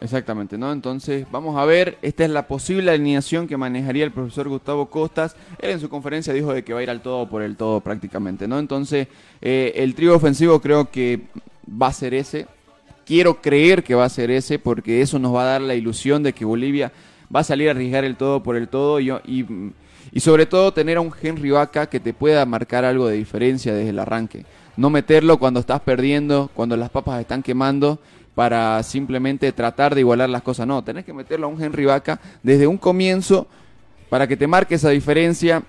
[0.00, 0.70] Exactamente, ¿no?
[0.70, 5.34] Entonces, vamos a ver, esta es la posible alineación que manejaría el profesor Gustavo Costas.
[5.58, 7.80] Él en su conferencia dijo de que va a ir al todo por el todo
[7.80, 8.58] prácticamente, ¿no?
[8.58, 9.08] Entonces,
[9.40, 11.22] eh, el trío ofensivo creo que
[11.70, 12.46] va a ser ese.
[13.06, 16.22] Quiero creer que va a ser ese porque eso nos va a dar la ilusión
[16.22, 16.92] de que Bolivia
[17.34, 19.46] va a salir a arriesgar el todo por el todo y, y,
[20.12, 23.74] y sobre todo tener a un Henry Vaca que te pueda marcar algo de diferencia
[23.74, 24.44] desde el arranque.
[24.78, 27.98] No meterlo cuando estás perdiendo, cuando las papas están quemando
[28.36, 30.68] para simplemente tratar de igualar las cosas.
[30.68, 33.48] No, tenés que meterlo a un Henry Vaca desde un comienzo
[34.08, 35.64] para que te marque esa diferencia,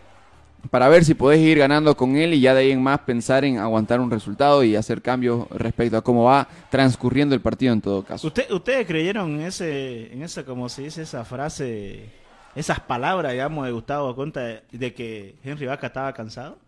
[0.70, 3.44] para ver si podés ir ganando con él y ya de ahí en más pensar
[3.46, 7.82] en aguantar un resultado y hacer cambios respecto a cómo va transcurriendo el partido en
[7.82, 8.28] todo caso.
[8.28, 12.12] ¿Usted, ¿Ustedes creyeron en ese, en esa, como se dice, esa frase,
[12.54, 16.60] esas palabras, digamos, de Gustavo Conta de, de que Henry Vaca estaba cansado?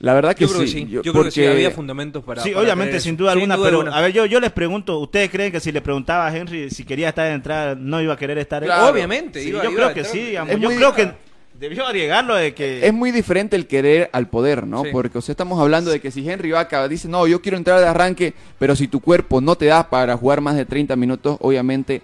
[0.00, 0.72] La verdad que Yo creo que sí.
[0.80, 0.86] sí.
[0.88, 2.42] yo- Yo creo que sí, porque- había fundamentos para.
[2.42, 3.96] sí, para obviamente, sin duda alguna, pero alguna.
[3.96, 6.84] a ver, yo, yo les pregunto, ¿ustedes creen que si le preguntaba a Henry si
[6.84, 8.62] quería estar de entrada, no iba a querer estar?
[8.64, 8.86] Claro.
[8.88, 10.16] Obviamente, Sí, iba- yo iba creo a que entrar.
[10.16, 10.58] sí, digamos.
[10.58, 11.12] Yo creo que
[11.58, 12.86] debió arriesgarlo de que...
[12.86, 14.84] Es muy diferente el querer al poder, ¿no?
[14.84, 14.88] Sí.
[14.90, 17.78] Porque, o sea, estamos hablando de que si Henry Vaca dice, no, yo quiero entrar
[17.78, 21.36] de arranque, pero si tu cuerpo no te da para jugar más de 30 minutos,
[21.40, 22.00] obviamente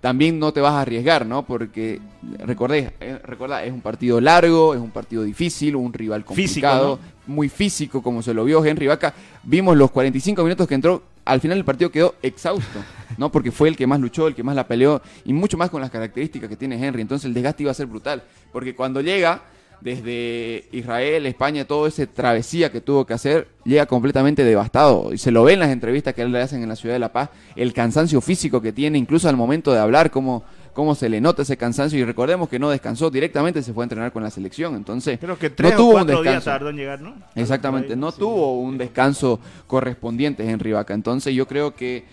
[0.00, 1.44] también no te vas a arriesgar, ¿no?
[1.44, 2.00] Porque,
[2.38, 6.98] recordé, eh, recuerda, es un partido largo, es un partido difícil, un rival Físico, complicado,
[7.26, 9.12] muy físico, como se lo vio Henry Vaca.
[9.42, 12.78] Vimos los 45 minutos que entró, al final el partido quedó exhausto,
[13.16, 13.32] ¿no?
[13.32, 15.80] Porque fue el que más luchó, el que más la peleó, y mucho más con
[15.80, 17.02] las características que tiene Henry.
[17.02, 18.22] Entonces el desgaste iba a ser brutal.
[18.52, 19.42] Porque cuando llega
[19.80, 25.12] desde Israel, España, todo ese travesía que tuvo que hacer, llega completamente devastado.
[25.12, 27.12] Y se lo ve en las entrevistas que le hacen en la ciudad de La
[27.12, 31.20] Paz, el cansancio físico que tiene, incluso al momento de hablar, cómo, cómo se le
[31.20, 31.98] nota ese cansancio.
[31.98, 34.74] Y recordemos que no descansó, directamente se fue a entrenar con la selección.
[34.74, 36.50] Entonces, Creo que tres no o tuvo un cuatro días descanso.
[36.50, 37.14] tardó en llegar, ¿no?
[37.36, 39.38] Exactamente, no tuvo un descanso
[39.68, 40.94] correspondiente Henry Vaca.
[40.94, 42.04] Entonces yo creo que,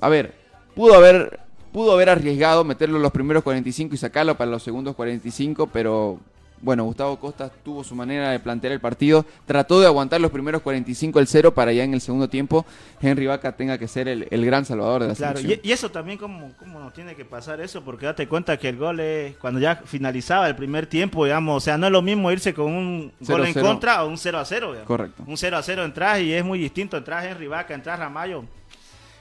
[0.00, 0.34] a ver,
[0.74, 1.40] pudo haber,
[1.72, 6.18] pudo haber arriesgado meterlo en los primeros 45 y sacarlo para los segundos 45, pero
[6.62, 10.60] bueno, Gustavo Costa tuvo su manera de plantear el partido, trató de aguantar los primeros
[10.62, 12.66] 45 el cero para ya en el segundo tiempo
[13.00, 15.60] Henry Vaca tenga que ser el, el gran salvador de la Claro, selección.
[15.64, 17.82] y, y eso también, ¿cómo, ¿cómo nos tiene que pasar eso?
[17.82, 21.60] Porque date cuenta que el gol es cuando ya finalizaba el primer tiempo, digamos, o
[21.60, 23.60] sea, no es lo mismo irse con un gol en 0-0.
[23.62, 24.66] contra o un 0 a 0.
[24.68, 24.86] digamos.
[24.86, 25.22] Correcto.
[25.26, 28.44] Un 0 a 0 entras y es muy distinto entrar Henry Vaca, entrar Ramayo.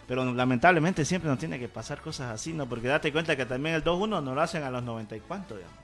[0.07, 2.65] Pero lamentablemente siempre nos tiene que pasar cosas así, ¿no?
[2.67, 5.55] Porque date cuenta que también el 2-1 nos lo hacen a los 90 y cuánto,
[5.55, 5.77] digamos.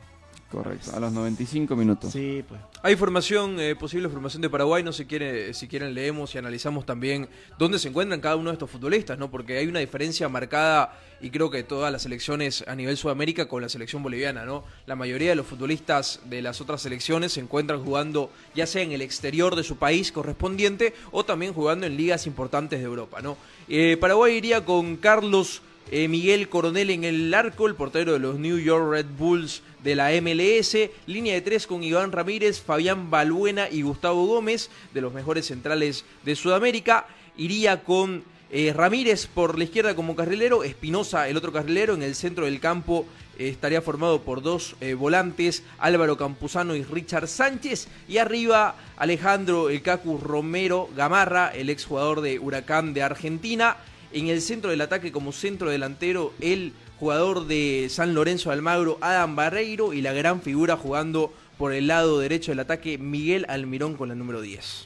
[0.56, 2.13] Correcto, a los 95 minutos.
[2.13, 2.62] Sí, pues.
[2.82, 6.86] Hay formación, eh, posible formación de Paraguay, no sé quiere, si quieren leemos y analizamos
[6.86, 7.28] también
[7.60, 9.30] dónde se encuentran cada uno de estos futbolistas, ¿no?
[9.30, 13.62] Porque hay una diferencia marcada y creo que todas las selecciones a nivel Sudamérica con
[13.62, 14.63] la selección boliviana, ¿no?
[14.86, 18.94] La mayoría de los futbolistas de las otras selecciones se encuentran jugando ya sea en
[18.94, 23.36] el exterior de su país correspondiente o también jugando en ligas importantes de Europa, ¿no?
[23.68, 28.39] Eh, Paraguay iría con Carlos eh, Miguel Coronel en el arco, el portero de los
[28.39, 30.76] New York Red Bulls de la MLS.
[31.06, 36.04] Línea de tres con Iván Ramírez, Fabián Balbuena y Gustavo Gómez, de los mejores centrales
[36.24, 37.06] de Sudamérica.
[37.38, 41.93] Iría con eh, Ramírez por la izquierda como carrilero, Espinosa el otro carrilero.
[41.93, 43.06] En el centro del campo
[43.38, 47.89] eh, estaría formado por dos volantes, Álvaro Campuzano y Richard Sánchez.
[48.08, 53.78] Y arriba Alejandro El Cacu Romero Gamarra, el exjugador de Huracán de Argentina.
[54.15, 58.97] En el centro del ataque como centro delantero, el jugador de San Lorenzo de Almagro,
[59.01, 63.95] Adam Barreiro, y la gran figura jugando por el lado derecho del ataque, Miguel Almirón
[63.97, 64.86] con la número 10.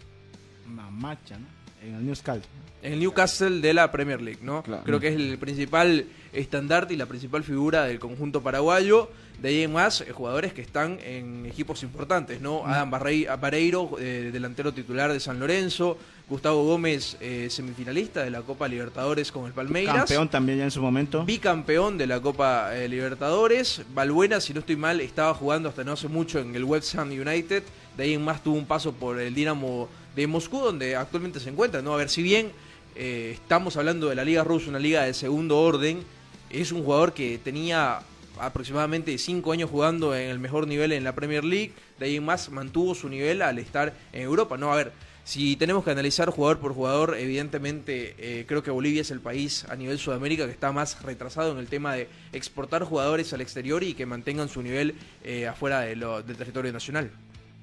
[0.65, 1.45] Mamacha, ¿no?
[1.87, 2.43] En el Newscastle.
[2.81, 4.63] En el Newcastle de la Premier League, ¿no?
[4.63, 4.83] Claro.
[4.83, 9.09] Creo que es el principal estandarte y la principal figura del conjunto paraguayo.
[9.41, 12.65] De ahí en más, eh, jugadores que están en equipos importantes, ¿no?
[12.65, 15.97] Adam Barrei- Barreiro, eh, delantero titular de San Lorenzo.
[16.29, 19.95] Gustavo Gómez, eh, semifinalista de la Copa Libertadores con el Palmeiras.
[19.95, 21.25] Campeón también ya en su momento.
[21.25, 23.81] Bicampeón de la Copa eh, Libertadores.
[23.95, 27.09] Balbuena, si no estoy mal, estaba jugando hasta no hace mucho en el West Ham
[27.09, 27.63] United.
[27.97, 31.49] De ahí en más tuvo un paso por el Dinamo de Moscú, donde actualmente se
[31.49, 31.81] encuentra.
[31.81, 31.95] ¿no?
[31.95, 32.51] A ver, si bien
[32.95, 36.03] eh, estamos hablando de la Liga Rusa, una liga de segundo orden,
[36.51, 38.01] es un jugador que tenía
[38.39, 41.73] aproximadamente 5 años jugando en el mejor nivel en la Premier League.
[41.97, 44.57] De ahí en más mantuvo su nivel al estar en Europa.
[44.57, 44.93] No, a ver,
[45.29, 49.63] si tenemos que analizar jugador por jugador, evidentemente eh, creo que Bolivia es el país
[49.69, 53.83] a nivel Sudamérica que está más retrasado en el tema de exportar jugadores al exterior
[53.83, 57.11] y que mantengan su nivel eh, afuera de lo- del territorio nacional.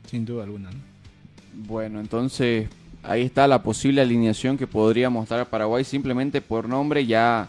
[0.09, 0.79] Sin duda alguna, ¿no?
[1.66, 2.68] Bueno, entonces
[3.02, 7.48] ahí está la posible alineación que podría mostrar Paraguay simplemente por nombre ya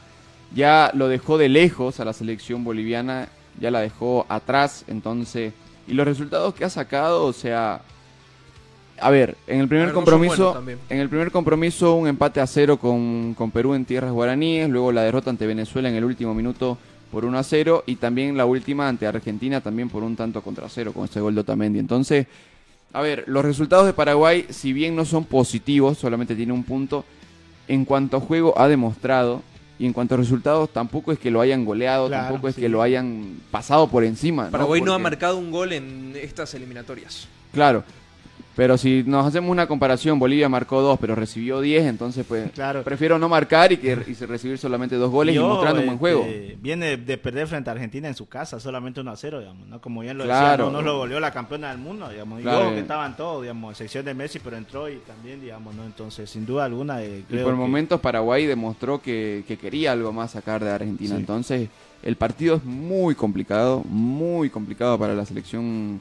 [0.55, 3.27] ya lo dejó de lejos a la selección boliviana,
[3.59, 5.53] ya la dejó atrás, entonces
[5.87, 7.81] y los resultados que ha sacado, o sea,
[8.99, 12.77] a ver, en el primer ver, compromiso, en el primer compromiso un empate a cero
[12.77, 16.77] con, con Perú en tierras guaraníes, luego la derrota ante Venezuela en el último minuto
[17.11, 20.67] por 1 a 0 y también la última ante Argentina también por un tanto contra
[20.67, 21.79] cero con este gol de Otamendi.
[21.79, 22.27] Entonces,
[22.93, 27.05] a ver, los resultados de Paraguay, si bien no son positivos, solamente tiene un punto,
[27.67, 29.41] en cuanto a juego ha demostrado,
[29.79, 32.61] y en cuanto a resultados, tampoco es que lo hayan goleado, Claro, tampoco es sí.
[32.61, 34.45] que lo hayan pasado por encima.
[34.45, 34.51] ¿no?
[34.51, 37.27] Paraguay no ha marcado un gol en estas eliminatorias.
[37.53, 37.83] Claro,
[38.57, 42.49] pero si nos hacemos una comparación, Bolivia marcó dos, pero recibió 10, entonces pues
[42.83, 46.25] prefiero no marcar y que y recibir solamente dos goles y, mostrando un buen juego.
[46.25, 49.67] este, Viene de perder frente a Argentina en su casa, solamente 1 a 0, digamos,
[49.67, 49.79] ¿no?
[49.79, 50.65] Como bien lo Claro.
[50.65, 52.39] decía, no, no lo goleó la campeona del mundo, digamos.
[52.39, 52.57] Y Claro.
[52.61, 55.85] luego que estaban todos, digamos, excepción de Messi, pero entró y también, digamos, ¿no?
[55.85, 59.91] Entonces, sin duda alguna, eh, Y creo por que- momentos Paraguay demostró que, que quería
[59.91, 61.11] algo más sacar de Argentina.
[61.15, 61.19] Sí.
[61.21, 61.69] Entonces,
[62.01, 65.99] el partido es muy complicado, muy complicado para la selección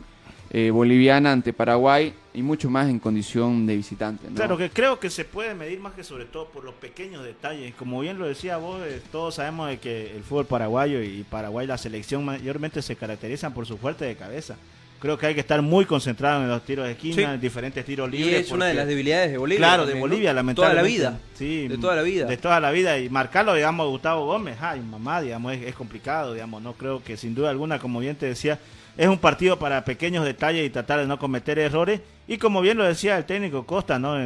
[0.58, 4.26] eh, boliviana ante Paraguay y mucho más en condición de visitante.
[4.30, 4.36] ¿no?
[4.36, 7.74] Claro, que creo que se puede medir más que sobre todo por los pequeños detalles.
[7.74, 11.66] Como bien lo decía vos, eh, todos sabemos de que el fútbol paraguayo y Paraguay,
[11.66, 14.56] la selección mayormente se caracterizan por su fuerte de cabeza.
[14.98, 17.22] Creo que hay que estar muy concentrado en los tiros de esquina, Sí.
[17.24, 18.46] en diferentes tiros Y libres.
[18.46, 20.00] es una de las debilidades de Bolivia Claro, de ¿no?
[20.00, 20.88] Bolivia, Toda la lamentablemente.
[20.90, 21.18] vida.
[21.34, 22.24] Sí, De toda la vida.
[22.26, 22.98] De toda la vida.
[22.98, 26.62] Y marcarlo, digamos, Gustavo Gómez, ay, mamá, digamos, es, es complicado, digamos.
[26.62, 28.58] No creo que sin duda alguna, como bien te decía,
[28.96, 32.00] es un partido para pequeños detalles y tratar de no cometer errores.
[32.26, 34.16] Y como bien lo decía el técnico Costa, ¿no?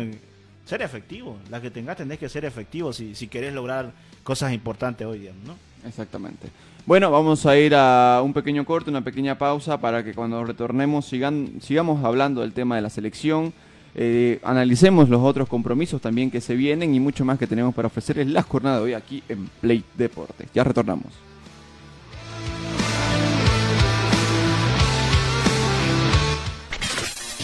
[0.65, 1.39] Ser efectivo.
[1.51, 3.93] La que tengas tenés que ser efectivo si, si querés lograr
[4.23, 5.57] cosas importantes hoy, digamos, ¿no?
[5.87, 6.49] Exactamente.
[6.87, 11.07] Bueno, vamos a ir a un pequeño corte, una pequeña pausa para que cuando retornemos
[11.07, 13.53] sigan, sigamos hablando del tema de la selección,
[13.95, 17.89] eh, analicemos los otros compromisos también que se vienen y mucho más que tenemos para
[17.89, 20.49] ofrecerles la jornada de hoy aquí en Play Deportes.
[20.55, 21.30] Ya retornamos.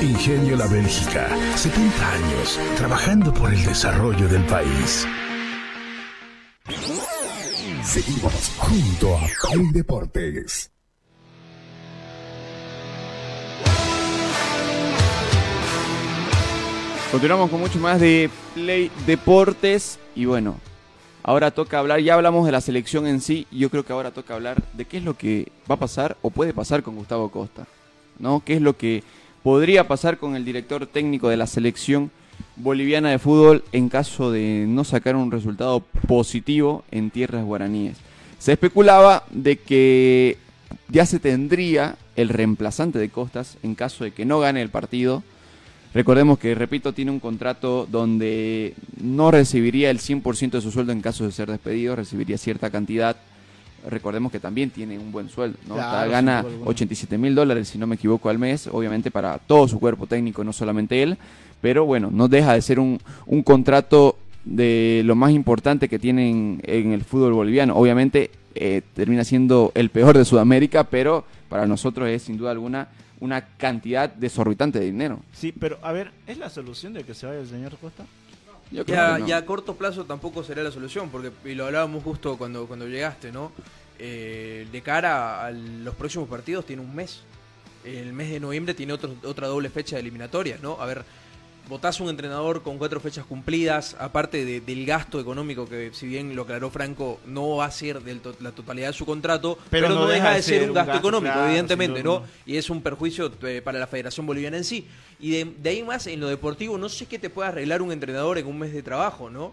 [0.00, 5.06] Ingenio La Bélgica, 70 años trabajando por el desarrollo del país.
[7.82, 10.70] Seguimos junto a Play Deportes.
[17.10, 20.56] Continuamos con mucho más de Play Deportes y bueno,
[21.22, 24.10] ahora toca hablar, ya hablamos de la selección en sí, y yo creo que ahora
[24.10, 27.30] toca hablar de qué es lo que va a pasar o puede pasar con Gustavo
[27.30, 27.66] Costa,
[28.18, 28.42] ¿no?
[28.44, 29.02] ¿Qué es lo que
[29.42, 32.10] podría pasar con el director técnico de la selección
[32.56, 37.96] boliviana de fútbol en caso de no sacar un resultado positivo en tierras guaraníes?
[38.38, 40.38] Se especulaba de que
[40.88, 45.22] ya se tendría el reemplazante de Costas en caso de que no gane el partido.
[45.92, 51.00] Recordemos que, repito, tiene un contrato donde no recibiría el 100% de su sueldo en
[51.00, 53.16] caso de ser despedido, recibiría cierta cantidad.
[53.88, 55.74] Recordemos que también tiene un buen sueldo, ¿no?
[55.74, 56.70] Claro, gana duda alguna.
[56.70, 60.42] 87 mil dólares, si no me equivoco, al mes, obviamente para todo su cuerpo técnico,
[60.44, 61.18] no solamente él,
[61.60, 66.60] pero bueno, no deja de ser un, un contrato de lo más importante que tienen
[66.64, 67.76] en el fútbol boliviano.
[67.76, 72.88] Obviamente eh, termina siendo el peor de Sudamérica, pero para nosotros es sin duda alguna
[73.20, 75.20] una cantidad desorbitante de dinero.
[75.32, 78.04] Sí, pero a ver, ¿es la solución de que se vaya el señor Costa?
[78.74, 79.26] Yo creo Ya, que no.
[79.28, 82.86] ya a corto plazo tampoco será la solución, porque y lo hablábamos justo cuando, cuando
[82.88, 83.52] llegaste, ¿no?
[84.00, 87.20] Eh, de cara a los próximos partidos tiene un mes.
[87.84, 90.80] El mes de noviembre tiene otro- otra doble fecha de eliminatorias, ¿no?
[90.80, 91.04] A ver,
[91.68, 96.34] votás un entrenador con cuatro fechas cumplidas, aparte de- del gasto económico que, si bien
[96.36, 100.06] lo aclaró Franco, no va a ser de la totalidad de su contrato, pero, no,
[100.06, 102.02] deja de ser un gasto, económico, claro, evidentemente.
[102.02, 102.22] ¿no?
[102.44, 104.86] Y es un perjuicio eh, para la Federación Boliviana en sí.
[105.20, 107.92] Y de, de ahí más, en lo deportivo, no sé qué te puede arreglar un
[107.92, 109.52] entrenador en un mes de trabajo, ¿no?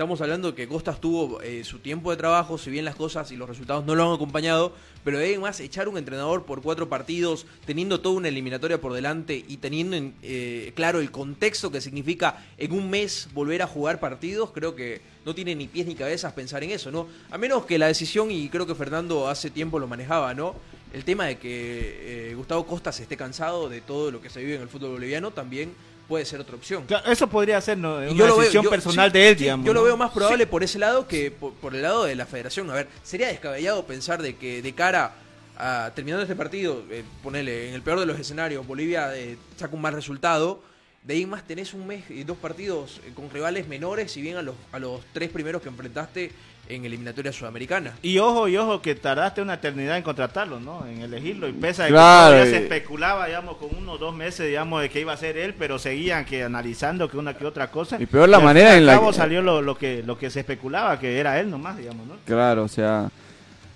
[0.00, 3.36] Estamos hablando que Costas tuvo eh, su tiempo de trabajo, si bien las cosas y
[3.36, 4.72] los resultados no lo han acompañado,
[5.04, 8.94] pero de ahí más echar un entrenador por cuatro partidos, teniendo toda una eliminatoria por
[8.94, 13.66] delante y teniendo en, eh, claro el contexto que significa en un mes volver a
[13.66, 17.06] jugar partidos, creo que no tiene ni pies ni cabezas pensar en eso, ¿no?
[17.30, 20.54] A menos que la decisión, y creo que Fernando hace tiempo lo manejaba, ¿no?
[20.94, 24.54] El tema de que eh, Gustavo Costas esté cansado de todo lo que se vive
[24.54, 25.74] en el fútbol boliviano también
[26.10, 26.84] puede ser otra opción.
[26.86, 27.94] Claro, eso podría ser ¿no?
[27.98, 29.64] Una yo veo- decisión yo- personal sí, de él, sí, digamos.
[29.64, 32.26] Yo lo veo más probable por ese lado que por, por el lado de la
[32.26, 32.68] federación.
[32.68, 35.12] A ver, sería descabellado pensar de que de cara
[35.56, 39.74] a terminando este partido, eh, ponele, en el peor de los escenarios, Bolivia eh, saca
[39.74, 40.62] un mal resultado.
[41.04, 44.36] De ahí más tenés un mes y dos partidos eh, con rivales menores, si bien
[44.36, 46.32] a los, a los tres primeros que enfrentaste
[46.70, 47.94] en eliminatoria sudamericana.
[48.02, 50.86] Y ojo, y ojo, que tardaste una eternidad en contratarlo, ¿no?
[50.86, 51.48] En elegirlo.
[51.48, 54.82] Y pese a que Claro, todavía se especulaba, digamos, con uno o dos meses, digamos,
[54.82, 57.96] de que iba a ser él, pero seguían que analizando que una que otra cosa.
[58.00, 60.98] Y peor la manera en la que- salió lo, lo que lo que se especulaba,
[60.98, 62.14] que era él nomás, digamos, ¿no?
[62.24, 63.10] Claro, o sea,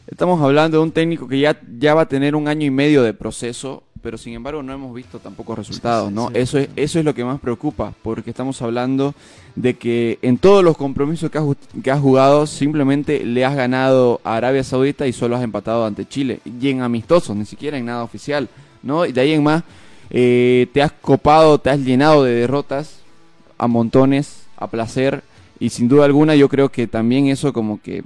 [0.07, 3.03] estamos hablando de un técnico que ya, ya va a tener un año y medio
[3.03, 6.31] de proceso pero sin embargo no hemos visto tampoco resultados, ¿no?
[6.35, 9.15] Eso es eso es lo que más preocupa, porque estamos hablando
[9.57, 11.45] de que en todos los compromisos que has,
[11.83, 16.07] que has jugado simplemente le has ganado a Arabia Saudita y solo has empatado ante
[16.07, 18.51] Chile y en amistosos, ni siquiera en nada oficial,
[18.83, 19.07] ¿no?
[19.07, 19.65] Y de ahí en más
[20.11, 23.01] eh, te has copado, te has llenado de derrotas
[23.57, 25.25] a montones, a placer
[25.59, 28.03] y sin duda alguna yo creo que también eso como que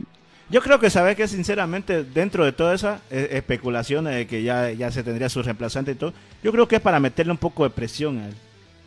[0.50, 4.70] Yo creo que sabes que sinceramente dentro de todas esas eh, especulaciones de que ya,
[4.70, 7.64] ya se tendría su reemplazante y todo, yo creo que es para meterle un poco
[7.64, 8.34] de presión a él,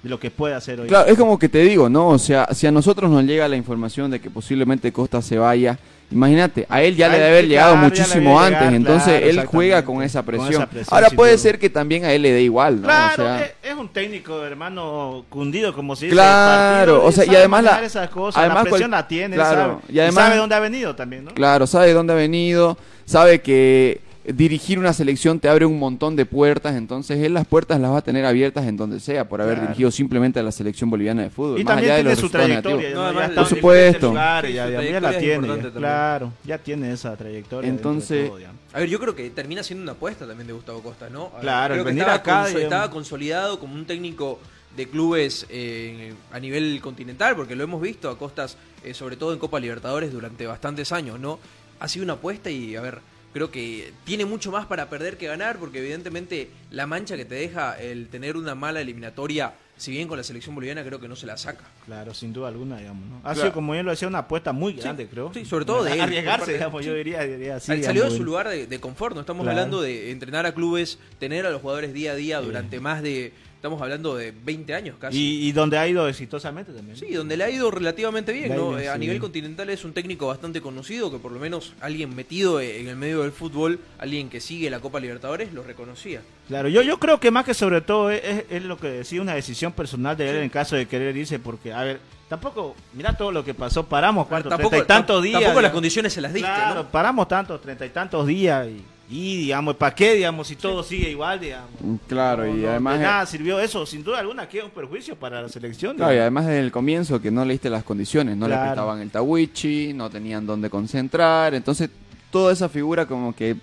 [0.02, 0.88] de lo que puede hacer hoy.
[0.88, 2.08] Claro, es como que te digo, ¿no?
[2.08, 5.78] O sea, si a nosotros nos llega la información de que posiblemente Costa se vaya,
[6.12, 9.84] imagínate, a él ya A le debe haber llegado muchísimo antes, entonces claro, él juega
[9.86, 10.52] con esa con presión.
[10.54, 11.42] esa presión, Ahora puede duda.
[11.42, 12.88] ser que también a él le dé igual, ¿no?
[12.88, 16.16] Claro, o sea, es, es un técnico, hermano, cundido, como se dice.
[16.16, 19.08] Claro, partido, o sea, y además la- manejar esas cosas, además la presión cual- la
[19.08, 21.34] tiene, claro, sabe, y además- sabe dónde ha venido también, ¿no?
[21.34, 24.02] Claro, sabe de dónde ha venido, sabe que
[24.34, 27.98] dirigir una selección te abre un montón de puertas, entonces él las puertas las va
[27.98, 29.68] a tener abiertas en donde sea por haber Claro.
[29.70, 31.60] dirigido simplemente a la selección boliviana de fútbol.
[31.60, 32.94] Y más también allá de los su trayectoria,
[33.36, 34.10] por supuesto.
[34.10, 37.70] Sí, ya, la tiene, claro, ya tiene esa trayectoria.
[37.70, 38.40] de Entonces- todo.
[38.74, 41.30] A ver, yo creo que termina siendo una apuesta también de Gustavo Costa, ¿no?
[41.32, 42.64] Ver, Claro, creo el que venir estaba, acá, digamos.
[42.64, 44.40] estaba consolidado como un técnico
[44.76, 48.56] de clubes eh, a nivel continental, porque lo hemos visto a Costas,
[48.86, 51.40] eh, sobre todo en Copa Libertadores, durante bastantes años, ¿no?
[51.82, 53.00] Ha sido una apuesta y, a ver,
[53.34, 57.36] creo que tiene mucho más para perder que ganar, porque evidentemente la mancha que te
[57.36, 61.16] deja el tener una mala eliminatoria, si bien con la selección boliviana, creo que no
[61.16, 61.64] se la saca.
[61.86, 63.18] Claro, sin duda alguna, digamos, ¿no?
[63.20, 63.40] Ha Claro.
[63.42, 65.32] sido, como bien lo decía, una apuesta muy grande, creo.
[65.34, 66.02] Sí, sobre todo de él.
[66.02, 67.82] Arriesgarse, digamos, yo diría, diría así.
[67.84, 69.58] Salió de su lugar de, de confort, no estamos Claro.
[69.58, 73.34] hablando de entrenar a clubes, tener a los jugadores día a día durante más de,
[73.62, 75.16] estamos hablando de 20 años casi.
[75.18, 76.98] Y, y donde ha ido exitosamente también.
[76.98, 78.80] Sí, donde le ha ido relativamente bien, ¿no?
[78.80, 79.00] Eh, A sí.
[79.00, 82.96] nivel continental es un técnico bastante conocido, que por lo menos alguien metido en el
[82.96, 86.22] medio del fútbol, alguien que sigue la Copa Libertadores, lo reconocía.
[86.48, 89.22] Claro, yo, yo creo que más que sobre todo es, es- es lo que decía
[89.22, 93.16] una decisión personal de él en caso de querer irse, porque, a ver, tampoco, mira
[93.16, 95.40] todo lo que pasó, paramos cuánto, Tampoco- treinta y tantos días.
[95.40, 96.90] tampoco las condiciones se las diste, Claro, ¿no?
[96.90, 101.10] paramos tantos, treinta y tantos días y, y, digamos, ¿para qué, digamos, si todo sigue
[101.10, 101.70] igual, digamos?
[102.08, 102.98] Claro, y No, además...
[102.98, 105.98] de nada sirvió eso, sin duda alguna, que es un perjuicio para la selección.
[105.98, 108.70] Claro, y además desde el comienzo que no leíste las condiciones, no le Claro.
[108.72, 111.90] prestaban el tawichi, no tenían dónde concentrar, entonces
[112.32, 113.58] toda esa figura como que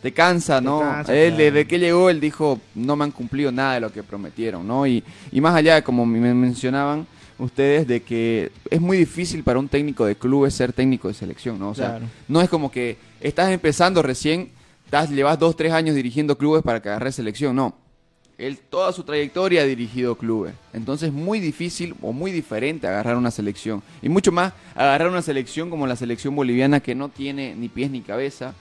[0.00, 0.80] te cansa, ¿no?
[0.80, 1.44] cansa, él claro.
[1.44, 4.86] desde que llegó él dijo, no me han cumplido nada de lo que prometieron, ¿no?
[4.86, 7.06] Y, y más allá, como me mencionaban
[7.38, 11.58] ustedes, de que es muy difícil para un técnico de clubes ser técnico de selección,
[11.58, 11.70] ¿no?
[11.70, 12.06] O sea, Claro.
[12.28, 14.50] no es como que estás empezando recién,
[14.88, 17.76] estás, llevas dos, tres años dirigiendo clubes para que agarres selección, no.
[18.38, 20.54] Él toda su trayectoria ha dirigido clubes.
[20.72, 23.82] Entonces es muy difícil o muy diferente agarrar una selección.
[24.00, 27.90] Y mucho más agarrar una selección como la selección boliviana que no tiene ni pies
[27.90, 28.54] ni cabeza,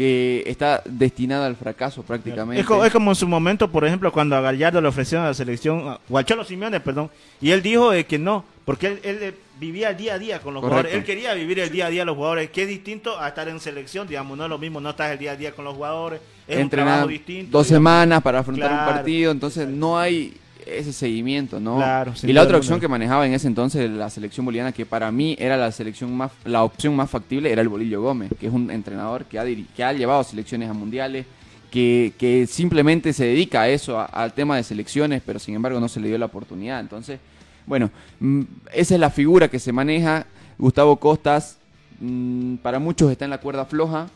[0.00, 2.62] que está destinada al fracaso prácticamente.
[2.62, 5.28] Es, co- es como en su momento, por ejemplo, cuando a Gallardo le ofrecieron a
[5.28, 8.86] la selección, a- o al Cholo Simeone, perdón, y él dijo eh, que no, porque
[8.86, 10.88] él, él, eh, vivía el día a día con los Correcto.
[10.88, 13.46] jugadores, él quería vivir el día a día los jugadores, que es distinto a estar
[13.50, 15.74] en selección, digamos, no es lo mismo, no estás el día a día con los
[15.74, 17.58] jugadores, es un trabajo distinto.
[17.58, 17.90] dos digamos.
[17.90, 18.88] semanas para afrontar Claro.
[18.88, 20.34] un partido, entonces no hay
[20.78, 21.76] ese seguimiento, ¿no?
[21.76, 22.58] Claro, y la otra alguna.
[22.58, 26.16] opción que manejaba en ese entonces la selección boliviana, que para mí era la selección
[26.16, 29.44] más, la opción más factible, era el Bolillo Gómez, que es un entrenador que ha,
[29.44, 31.26] diri- que ha llevado selecciones a mundiales,
[31.70, 35.78] que, que simplemente se dedica a eso, a- al tema de selecciones, pero sin embargo
[35.80, 36.80] no se le dio la oportunidad.
[36.80, 37.20] Entonces,
[37.66, 37.90] bueno,
[38.20, 38.42] mm,
[38.72, 40.26] esa es la figura que se maneja.
[40.58, 41.58] Gustavo Costas,
[42.00, 44.08] mm, para muchos está en la cuerda floja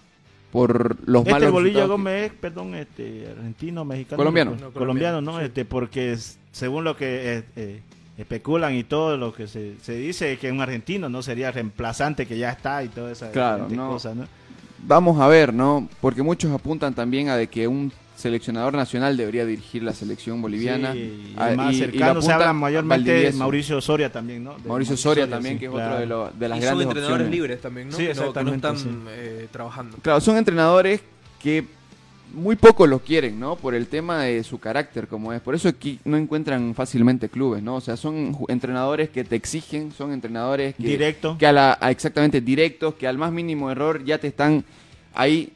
[0.55, 4.17] por los Este malos Bolillo que- Gómez, es, perdón, este, argentino, mexicano.
[4.19, 4.51] Colombiano.
[4.53, 5.41] no, No, colombiano, ¿no?
[5.41, 7.81] Este, porque es- según lo que eh, eh,
[8.19, 12.39] especulan y todo lo que se, se dice que un argentino no sería reemplazante que
[12.39, 13.89] ya está y toda esa Claro, no.
[13.89, 14.27] cosas, ¿no?
[14.87, 15.89] Vamos a ver, ¿no?
[16.01, 20.93] Porque muchos apuntan también a de que un seleccionador nacional debería dirigir la selección boliviana.
[20.93, 23.39] Sí, y Ah, más y- y lo cercano se apuntan habla a mayormente de Valdivieso.
[23.39, 24.55] Mauricio Soria también, ¿no?
[24.59, 27.13] De Mauricio Soria también, que es otro de lo- de las y grandes son entrenadores
[27.27, 27.31] opciones.
[27.31, 27.97] libres también, ¿no?
[27.97, 28.89] Sí, Que no- que no, exactamente, están sí.
[29.09, 29.97] eh, trabajando.
[30.03, 31.01] Claro, son entrenadores
[31.43, 31.65] que
[32.33, 33.55] muy pocos los quieren, ¿no?
[33.55, 35.41] Por el tema de su carácter, como es.
[35.41, 37.77] Por eso aquí no encuentran fácilmente clubes, ¿no?
[37.77, 40.83] O sea, son entrenadores que te exigen, son entrenadores que...
[40.83, 41.37] Directo.
[41.39, 44.65] Que a la, a exactamente, directos, que al más mínimo error ya te están
[45.15, 45.53] ahí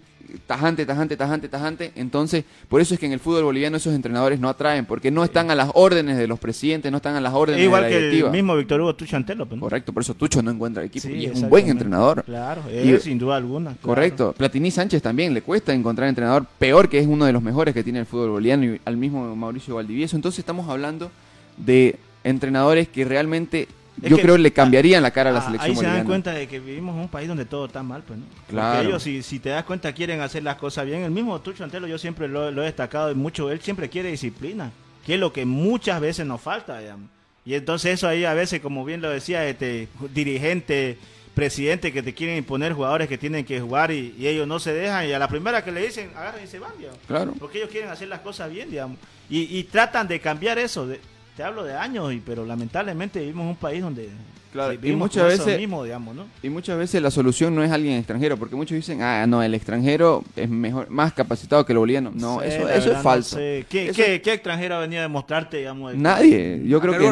[0.46, 1.92] tajante, tajante, tajante, tajante.
[1.94, 5.24] Entonces, por eso es que en el fútbol boliviano esos entrenadores no atraen, porque no
[5.24, 7.88] están a las órdenes de los presidentes, no están a las órdenes Es igual de
[7.88, 8.30] la que el directiva.
[8.30, 9.46] mismo Víctor Hugo Tucho Antelo.
[9.46, 9.62] pues, ¿no?
[9.64, 12.22] Correcto, por eso Tucho no encuentra equipo Sí, y es un buen entrenador.
[12.24, 13.70] Claro, Y- sin duda alguna.
[13.72, 13.82] claro.
[13.82, 14.34] Correcto.
[14.36, 17.82] Platini Sánchez también le cuesta encontrar entrenador peor que es uno de los mejores que
[17.84, 20.16] tiene el fútbol boliviano y al mismo Mauricio Valdivieso.
[20.16, 21.10] Entonces estamos hablando
[21.56, 23.68] de entrenadores que realmente
[24.02, 26.08] yo que- creo le cambiarían la cara a la selección Ahí se dan boliviana.
[26.08, 28.26] cuenta de que vivimos en un país donde todo está mal, pues, ¿no?
[28.26, 28.88] Porque Claro.
[28.88, 31.02] ellos, si, si te das cuenta, quieren hacer las cosas bien.
[31.02, 33.50] El mismo Tucho Antelo, yo siempre lo, lo he destacado y mucho.
[33.50, 34.70] Él siempre quiere disciplina,
[35.06, 37.08] que es lo que muchas veces nos falta, digamos.
[37.44, 40.98] Y entonces eso ahí a veces, como bien lo decía, este dirigente,
[41.34, 44.72] presidente, que te quieren imponer jugadores que tienen que jugar y, y ellos no se
[44.74, 45.08] dejan.
[45.08, 46.98] Y a la primera que le dicen, agarran y se van, digamos.
[47.06, 47.32] Claro.
[47.38, 48.98] Porque ellos quieren hacer las cosas bien, digamos.
[49.30, 50.86] Y, y tratan de cambiar eso.
[50.86, 51.00] de-
[51.38, 54.10] te hablo de años, y, pero lamentablemente vivimos en un país donde
[54.52, 56.26] Claro, y vivimos muchas con eso veces mismo, digamos, ¿no?
[56.42, 59.54] y muchas veces la solución no es alguien extranjero, porque muchos dicen, ah, no, el
[59.54, 62.10] extranjero es mejor, más capacitado que el boliviano.
[62.12, 63.36] No, Sí, eso, eso verdad, es no falso.
[63.36, 63.66] sé.
[63.68, 65.92] ¿Qué, Eso- qué- qué extranjero ha venido a demostrarte, digamos?
[65.92, 66.62] de- Nadie.
[66.66, 67.06] Yo creo que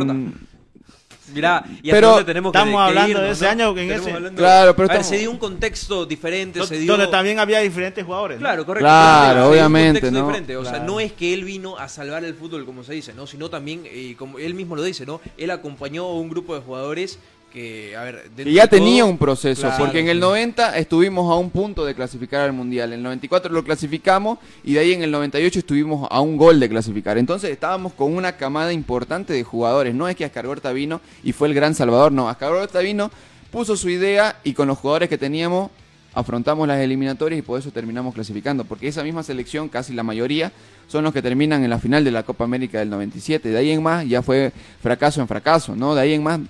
[1.32, 3.50] Mirá, y Pero hasta tenemos que- estamos que hablando irnos, de ese ¿no?
[3.50, 6.78] año, en ese- hablando- Claro, pero A ver, estamos- se dio un contexto diferente, se
[6.78, 6.92] dio...
[6.92, 8.38] Donde también había diferentes jugadores.
[8.38, 8.42] ¿no?
[8.44, 8.84] Claro, correcto.
[8.86, 10.26] Claro, obviamente, contexto ¿no?
[10.28, 10.56] diferente.
[10.56, 10.86] O sea, Claro.
[10.86, 13.26] no es que él vino a salvar el fútbol, como se dice, ¿no?
[13.26, 15.20] Sino también, eh, como él mismo lo dice, ¿no?
[15.36, 17.18] Él acompañó a un grupo de jugadores
[17.56, 18.22] que, a ver...
[18.24, 20.20] dentro que ya todo- tenía un proceso, Claro, porque en el sí.
[20.20, 24.74] 90 estuvimos a un punto de clasificar al Mundial, en el 94 lo clasificamos y
[24.74, 27.18] de ahí en el 98 estuvimos a un gol de clasificar.
[27.18, 31.32] Entonces estábamos con una camada importante de jugadores, no es que Ascar Huerta vino y
[31.32, 33.10] fue el gran salvador, no, Ascar Huerta vino,
[33.50, 35.70] puso su idea y con los jugadores que teníamos
[36.16, 40.50] afrontamos las eliminatorias y por eso terminamos clasificando, porque esa misma selección, casi la mayoría,
[40.88, 43.50] son los que terminan en la final de la Copa América del 97.
[43.50, 44.50] De ahí en más ya fue
[44.80, 45.94] fracaso en fracaso, ¿no?
[45.94, 46.40] De ahí en más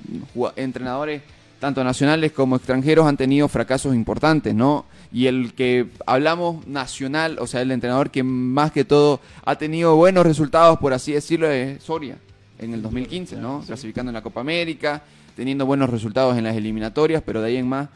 [0.54, 1.22] entrenadores
[1.58, 4.84] tanto nacionales como extranjeros han tenido fracasos importantes, ¿no?
[5.10, 9.96] Y el que hablamos nacional, o sea, el entrenador que más que todo ha tenido
[9.96, 12.18] buenos resultados, por así decirlo, es Soria,
[12.60, 13.64] en el 2015, ¿no?
[13.66, 15.02] Clasificando en la Copa América,
[15.34, 17.88] teniendo buenos resultados en las eliminatorias, pero de ahí en más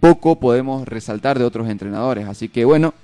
[0.00, 2.26] poco podemos resaltar de otros entrenadores.
[2.28, 2.94] Así que bueno,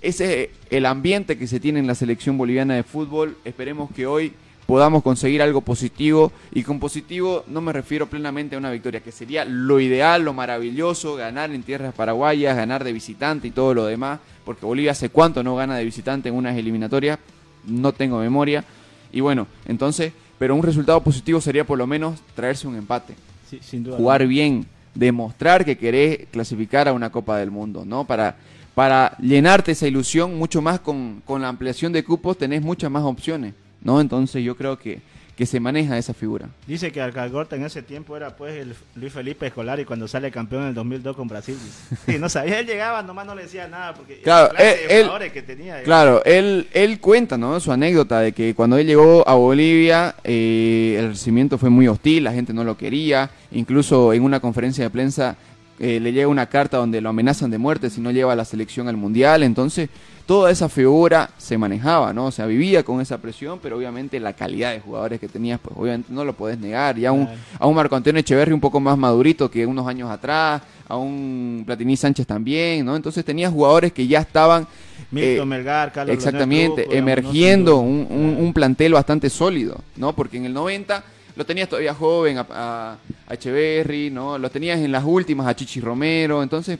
[0.00, 3.36] ese es el ambiente que se tiene en la selección boliviana de fútbol.
[3.44, 4.32] Esperemos que hoy
[4.66, 6.32] podamos conseguir algo positivo.
[6.52, 10.32] Y con positivo no me refiero plenamente a una victoria, que sería lo ideal, lo
[10.32, 14.20] maravilloso, ganar en tierras paraguayas, ganar de visitante y todo lo demás.
[14.44, 17.18] Porque Bolivia hace cuánto no gana de visitante en unas eliminatorias,
[17.66, 18.64] no tengo memoria.
[19.12, 23.14] Y bueno, entonces, pero un resultado positivo sería por lo menos traerse un empate
[23.48, 23.96] Sí, sin duda.
[23.96, 24.66] jugar bien,
[24.96, 28.04] demostrar que querés clasificar a una Copa del Mundo, ¿no?
[28.04, 28.36] Para,
[28.74, 33.04] para llenarte esa ilusión, mucho más con, con la ampliación de cupos, tenés muchas más
[33.04, 34.00] opciones, ¿no?
[34.00, 35.00] Entonces yo creo que,
[35.36, 36.48] que se maneja esa figura.
[36.66, 40.30] Dice que Alcalgorta en ese tiempo era pues el Luis Felipe Escolar y cuando sale
[40.30, 41.58] campeón en el 2002 con Brasil.
[42.06, 44.88] Y no sabía, él llegaba, nomás no le decía nada porque Claro, la clase él-
[44.88, 45.64] de él- jugadores que tenía.
[45.76, 45.84] digamos.
[45.84, 47.60] Claro, él, él cuenta, ¿no?
[47.60, 52.24] Su anécdota de que cuando él llegó a Bolivia, eh, el recibimiento fue muy hostil,
[52.24, 55.36] la gente no lo quería, incluso en una conferencia de prensa
[55.78, 58.46] eh, le llega una carta donde lo amenazan de muerte si no lleva a la
[58.46, 59.90] selección al mundial, entonces
[60.26, 62.26] toda esa figura se manejaba, ¿no?
[62.26, 65.76] O sea, vivía con esa presión, pero obviamente la calidad de jugadores que tenías, pues
[65.78, 66.98] obviamente no lo podés negar.
[66.98, 70.10] Y a un, a un Marco Antonio Echeverri un poco más madurito que unos años
[70.10, 72.96] atrás, a un Platini Sánchez también, ¿no?
[72.96, 74.66] Entonces tenías jugadores que ya estaban
[75.10, 78.16] Milton eh, Melgar, Carlos Exactamente, emergiendo un, duda.
[78.16, 80.12] un- un plantel bastante sólido, ¿no?
[80.14, 81.04] Porque en el 90
[81.36, 82.96] lo tenías todavía joven a, a,
[83.28, 84.38] a Echeverry, ¿no?
[84.38, 86.78] Lo tenías en las últimas a Chichi Romero, entonces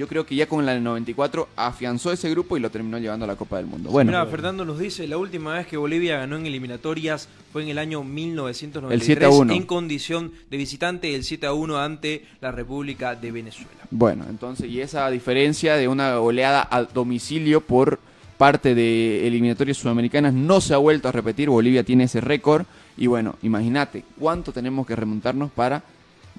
[0.00, 3.26] yo creo que ya con la del 94 afianzó ese grupo y lo terminó llevando
[3.26, 3.90] a la Copa del Mundo.
[3.90, 7.68] Bueno, Mira, Fernando nos dice, la última vez que Bolivia ganó en eliminatorias fue en
[7.68, 9.52] el año 1993 El 7 a 1.
[9.52, 13.68] en condición de visitante, el 7 a 1 ante la República de Venezuela.
[13.90, 17.98] Bueno, entonces, y esa diferencia de una goleada a domicilio por
[18.38, 21.50] parte de eliminatorias sudamericanas no se ha vuelto a repetir.
[21.50, 22.64] Bolivia tiene ese récord.
[22.96, 25.82] Y bueno, imagínate cuánto tenemos que remontarnos para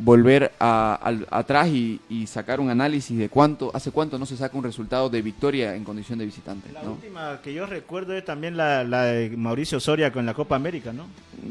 [0.04, 4.36] volver a- al- atrás y, y sacar un análisis de cuánto, hace cuánto no se
[4.36, 6.72] saca un resultado de victoria en condición de visitante.
[6.74, 6.94] La ¿no?
[6.94, 10.92] última que yo recuerdo es también la, la de Mauricio Soria con la Copa América,
[10.92, 11.06] ¿no?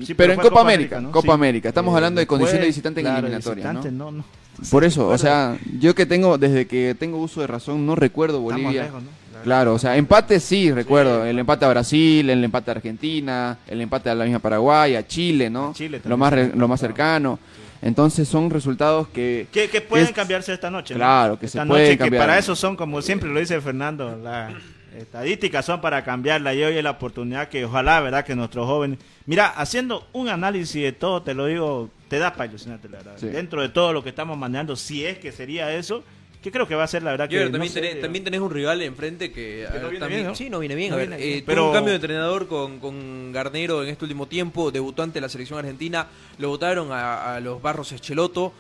[0.05, 1.31] Sí, pero en Copa América, Copa Sí.
[1.31, 1.69] América.
[1.69, 4.11] Estamos Eh, hablando de condición de visitante en eliminatoria, visitante, ¿no?
[4.11, 4.25] no, no.
[4.71, 8.41] Por eso, o sea, yo que tengo, desde que tengo uso de razón, no recuerdo
[8.41, 8.83] Bolivia.
[8.85, 9.09] lejos, ¿no?
[9.43, 11.25] Claro, o sea, empate sí, recuerdo.
[11.25, 15.07] El empate a Brasil, el empate a Argentina, el empate a la misma Paraguay, a
[15.07, 15.73] Chile, ¿no?
[15.73, 17.39] Chile también lo más re- lo más cercano.
[17.83, 19.47] Entonces son resultados que...
[19.53, 20.95] Que, que pueden es- cambiarse esta noche.
[20.95, 20.99] ¿no?
[20.99, 22.11] Claro, que se pueden noche cambiar.
[22.11, 24.53] que para eso son, como siempre lo dice Fernando, las
[24.97, 28.25] estadísticas son para cambiarla y hoy es la oportunidad que ojalá, ¿verdad?
[28.25, 28.99] Que nuestros jóvenes...
[29.27, 33.13] Mira, haciendo un análisis de todo, te lo digo, te da para ilusionarte, la verdad.
[33.17, 33.27] Sí.
[33.29, 36.03] Dentro de todo lo que estamos manejando, si es que sería eso,
[36.43, 37.39] que creo que va a ser la verdad que...
[37.41, 39.99] también, no sé, tenés, también tenés un rival enfrente que, a Que no ver, viene
[40.01, 40.35] también- bien, ¿no?
[40.35, 40.89] sí no viene bien.
[40.91, 41.39] No a ver, viene bien.
[41.39, 45.03] eh, tuvo Pero- un cambio de entrenador con, con Garnero en este último tiempo, debutó
[45.03, 46.07] ante la selección argentina,
[46.39, 48.53] lo votaron a, a los Barros Echeloto,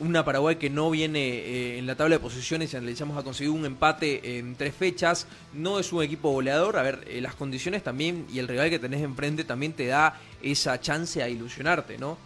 [0.00, 3.52] una Paraguay que no viene eh, en la tabla de posiciones, si analizamos ha conseguido
[3.54, 7.82] un empate en tres fechas, no es un equipo goleador, a ver, eh, las condiciones
[7.82, 12.16] también y el rival que tenés enfrente también te da esa chance a ilusionarte, ¿no?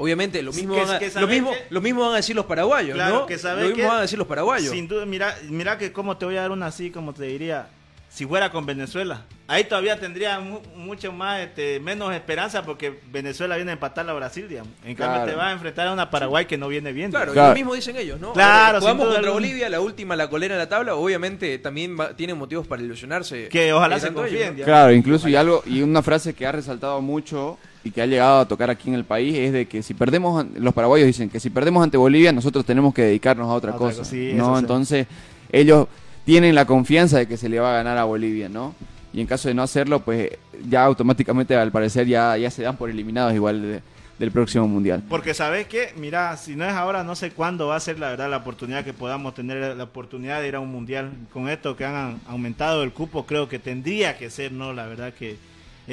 [0.00, 2.34] Obviamente, lo mismo, Que- van a, que lo, mismo, que- lo mismo van a decir
[2.34, 3.26] los paraguayos, Claro, ¿no?
[3.26, 4.70] que lo mismo van a decir los paraguayos.
[4.72, 7.68] Sin duda, mira, mira que cómo te voy a dar una así, como te diría,
[8.10, 9.22] si fuera con Venezuela.
[9.46, 14.12] Ahí todavía tendría mu- mucho más, este, menos esperanza porque Venezuela viene a empatar a
[14.12, 14.72] Brasil, digamos.
[14.84, 15.30] En cambio Claro.
[15.30, 17.10] te va a enfrentar a una Paraguay que no viene bien.
[17.10, 17.48] Claro, digamos.
[17.48, 18.32] y lo mismo dicen ellos, ¿no?
[18.32, 19.30] Claro, Ahora, jugamos contra.
[19.32, 23.48] Bolivia, la última, la colera en la tabla, obviamente también va- tienen motivos para ilusionarse.
[23.48, 24.64] Que ojalá se confíen, ¿no?
[24.64, 28.40] Claro, incluso y algo y una frase que ha resaltado mucho y que ha llegado
[28.40, 31.40] a tocar aquí en el país es de que si perdemos los paraguayos dicen que
[31.40, 34.32] si perdemos ante Bolivia nosotros tenemos que dedicarnos a otra A otra cosa, cosa, sí,
[34.34, 34.58] ¿no?
[34.58, 35.06] Entonces,
[35.50, 35.88] ellos
[36.30, 38.72] tienen la confianza de que se le va a ganar a Bolivia, ¿no?
[39.12, 40.30] Y en caso de no hacerlo, pues
[40.68, 43.82] ya automáticamente al parecer ya ya se dan por eliminados igual de-
[44.16, 45.02] del próximo mundial.
[45.08, 48.10] Porque sabes que, mira, si no es ahora, no sé cuándo va a ser la
[48.10, 51.10] verdad la oportunidad que podamos tener la oportunidad de ir a un mundial.
[51.32, 54.72] Con esto que han aumentado el cupo, creo que tendría que ser, ¿no?
[54.72, 55.36] La verdad que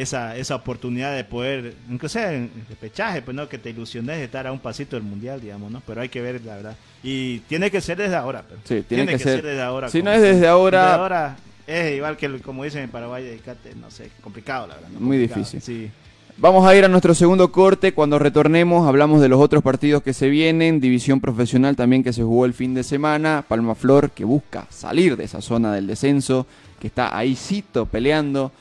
[0.02, 4.24] esa, esa oportunidad de poder, aunque sea en repechaje, pues no, que te ilusiones de
[4.26, 5.82] estar a un pasito del mundial, digamos, ¿no?
[5.86, 6.76] Pero hay que ver, la verdad.
[7.04, 8.62] Y tiene que ser desde ahora, pero.
[8.64, 9.90] Sí, tiene que ser- desde ahora.
[9.90, 13.74] si no es desde ahora- Desde ahora es igual que, como dicen en Paraguay, dedicate,
[13.76, 14.90] no sé, complicado, la verdad.
[14.90, 15.00] ¿no?
[15.00, 15.62] Muy Complicado, difícil.
[15.62, 15.92] Sí.
[16.40, 17.94] Vamos a ir a nuestro segundo corte.
[17.94, 20.80] Cuando retornemos, hablamos de los otros partidos que se vienen.
[20.80, 23.44] División profesional también que se jugó el fin de semana.
[23.48, 26.46] Palma Flor que busca salir de esa zona del descenso,
[26.80, 28.52] que está ahí cito peleando.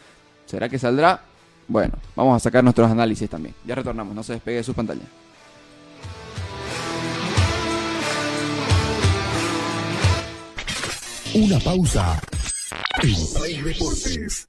[0.46, 1.20] ¿Será que saldrá?
[1.68, 3.54] Bueno, vamos a sacar nuestros análisis también.
[3.66, 5.02] Ya retornamos, no se despegue de su pantalla.
[11.34, 12.20] Una pausa.
[13.02, 14.48] En Play Deportes.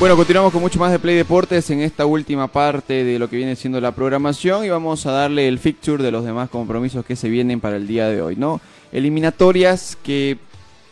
[0.00, 3.36] Bueno, continuamos con mucho más de Play Deportes en esta última parte de lo que
[3.36, 7.16] viene siendo la programación y vamos a darle el fixture de los demás compromisos que
[7.16, 8.62] se vienen para el día de hoy, ¿no?
[8.92, 10.38] Eliminatorias que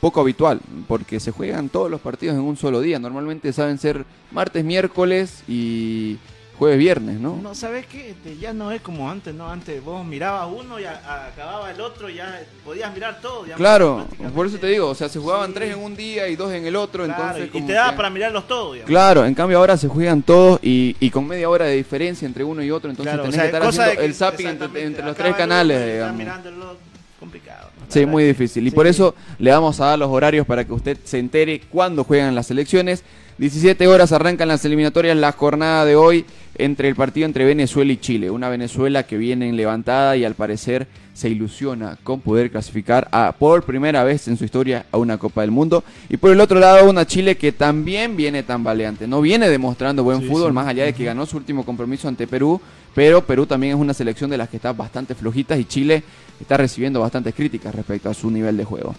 [0.02, 2.98] poco habitual, porque se juegan todos los partidos en un solo día.
[2.98, 6.18] Normalmente saben ser martes, miércoles y
[6.58, 7.38] jueves, viernes, ¿no?
[7.42, 8.10] No, ¿sabes qué?
[8.10, 9.50] Este, ya no es como antes, ¿no?
[9.50, 13.46] Antes vos mirabas uno y a- acababa el otro, ya podías mirar todo.
[13.46, 16.36] ya Claro, por eso te digo, o sea, se jugaban tres en un día y
[16.36, 18.88] dos en el otro, Claro, entonces y como te daba que- para mirarlos todos, digamos.
[18.90, 22.42] Claro, en cambio ahora se juegan todos y, y con media hora de diferencia entre
[22.44, 24.46] uno y otro, entonces Claro, tenés o sea, que estar haciendo que- el zapping
[24.86, 26.16] entre, los tres canales, uno digamos.
[26.16, 26.76] mirándolo,
[27.20, 27.70] complicado.
[27.78, 27.86] ¿no?
[27.88, 28.66] Sí, muy difícil.
[28.66, 32.04] Y por eso le vamos a dar los horarios para que usted se entere cuándo
[32.04, 33.02] juegan las elecciones.
[33.38, 36.24] 17 horas arrancan las eliminatorias la jornada de hoy
[36.56, 38.32] entre el partido entre Venezuela y Chile.
[38.32, 43.32] Una Venezuela que viene en levantada y al parecer se ilusiona con poder clasificar a,
[43.38, 45.84] por primera vez en su historia a una Copa del Mundo.
[46.08, 49.06] Y por el otro lado una Chile que también viene tambaleante.
[49.06, 50.54] No viene demostrando buen Sí, fútbol, sí.
[50.54, 52.60] más allá de que ganó su último compromiso ante Perú.
[52.92, 56.02] Pero Perú también es una selección de las que está bastante flojitas y Chile
[56.40, 58.96] está recibiendo bastantes críticas respecto a su nivel de juego.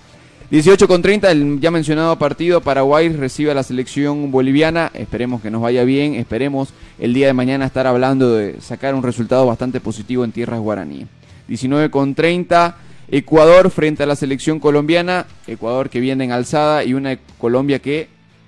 [0.52, 5.52] 18 con 30, el ya mencionado partido, Paraguay recibe a la selección boliviana, esperemos que
[5.52, 9.80] nos vaya bien, esperemos el día de mañana estar hablando de sacar un resultado bastante
[9.80, 11.06] positivo en tierras guaraní.
[11.48, 12.78] 19 con 30,
[13.10, 18.08] Ecuador frente a la selección colombiana, Ecuador que viene en alzada y una Colombia que,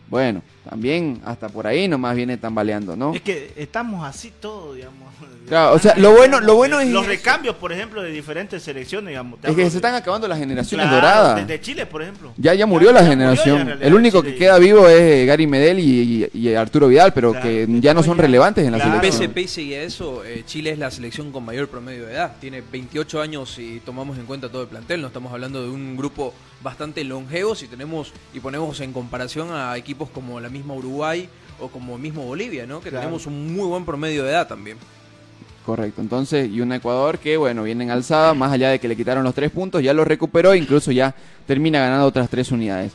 [0.09, 3.13] bueno, también hasta por ahí nomás viene tambaleando, ¿no?
[3.13, 5.11] Es que estamos así todo, digamos.
[5.47, 9.09] Claro, o sea, lo bueno, lo bueno es Los recambios, por ejemplo, de diferentes selecciones,
[9.09, 9.39] digamos.
[9.43, 11.35] es que se están acabando las generaciones Claro, doradas.
[11.35, 12.31] De, de Chile, por ejemplo.
[12.37, 13.77] Ya, ya murió la ya ya generación.
[13.81, 14.33] el único Chile.
[14.33, 18.01] que queda vivo es Gary Medel y, y- y Arturo Vidal, pero que ya no
[18.03, 19.65] son relevantes en la Pese, selección.
[19.67, 22.33] y a eso, eh, Chile es la selección con mayor promedio de edad.
[22.39, 25.01] Tiene 28 años y tomamos en cuenta todo el plantel.
[25.01, 26.33] No estamos hablando de un grupo
[26.63, 31.27] bastante longevo si tenemos y ponemos en comparación a equipos como la misma Uruguay
[31.59, 32.81] o como mismo Bolivia, ¿no?
[32.81, 33.03] Que Claro.
[33.05, 34.77] tenemos un muy buen promedio de edad también.
[35.65, 38.95] Correcto, entonces, y un Ecuador que, bueno, viene en alzada, más allá de que le
[38.95, 41.13] quitaron los tres puntos, ya lo recuperó, incluso ya
[41.45, 42.91] termina ganando otras tres unidades.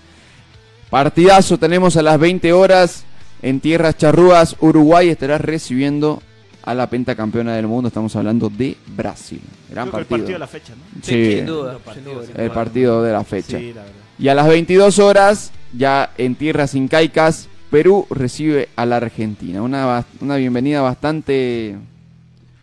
[0.90, 3.04] Partidazo tenemos a las 20 horas
[3.42, 6.22] en tierras charrúas, Uruguay estará recibiendo
[6.64, 9.40] a la pentacampeona del mundo, estamos hablando de Brasil.
[9.70, 10.18] Gran Creo que el partido.
[10.18, 11.02] partido de la fecha, ¿no?
[11.02, 12.24] Sí, Sí, sin duda, sin duda.
[12.36, 13.58] el partido de la fecha.
[13.58, 13.96] Sí, la verdad.
[14.18, 19.62] Y a las 22 horas, ya en tierras incaicas, Perú recibe a la Argentina.
[19.62, 21.76] Una, una bienvenida bastante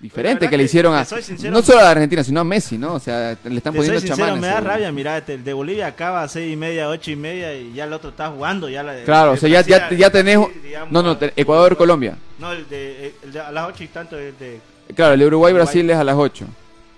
[0.01, 2.95] diferente que le hicieron a, sincero, no solo a la Argentina, sino a Messi, ¿no?
[2.95, 4.41] O sea, le están Te soy poniendo sincero, chamanes.
[4.41, 4.73] me da seguro.
[4.73, 7.85] rabia, mira, el de Bolivia acaba a seis y media, ocho y media y ya
[7.85, 8.67] el otro está jugando.
[8.69, 10.39] Ya la, Claro, o sea, ya, ya, ya tenés...
[10.63, 12.17] Digamos, No, no, Ecuador-Colombia.
[12.39, 14.59] No, el de, el de a las ocho y tanto el de...
[14.95, 16.45] Claro, el de Uruguay-Brasil es a las 8.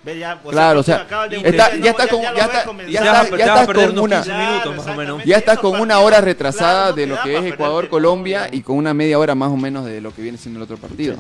[0.06, 2.94] Ve ya, o Claro, o sea, está- ya no, está con- ya está- comenzar.
[2.94, 5.24] ya está- ya está con una- minutos más o menos.
[5.26, 8.62] Ya estás con una hora retrasada claro, no de lo que es perderte Ecuador-Colombia y
[8.62, 11.16] con una media hora más o menos de lo que viene siendo el otro partido.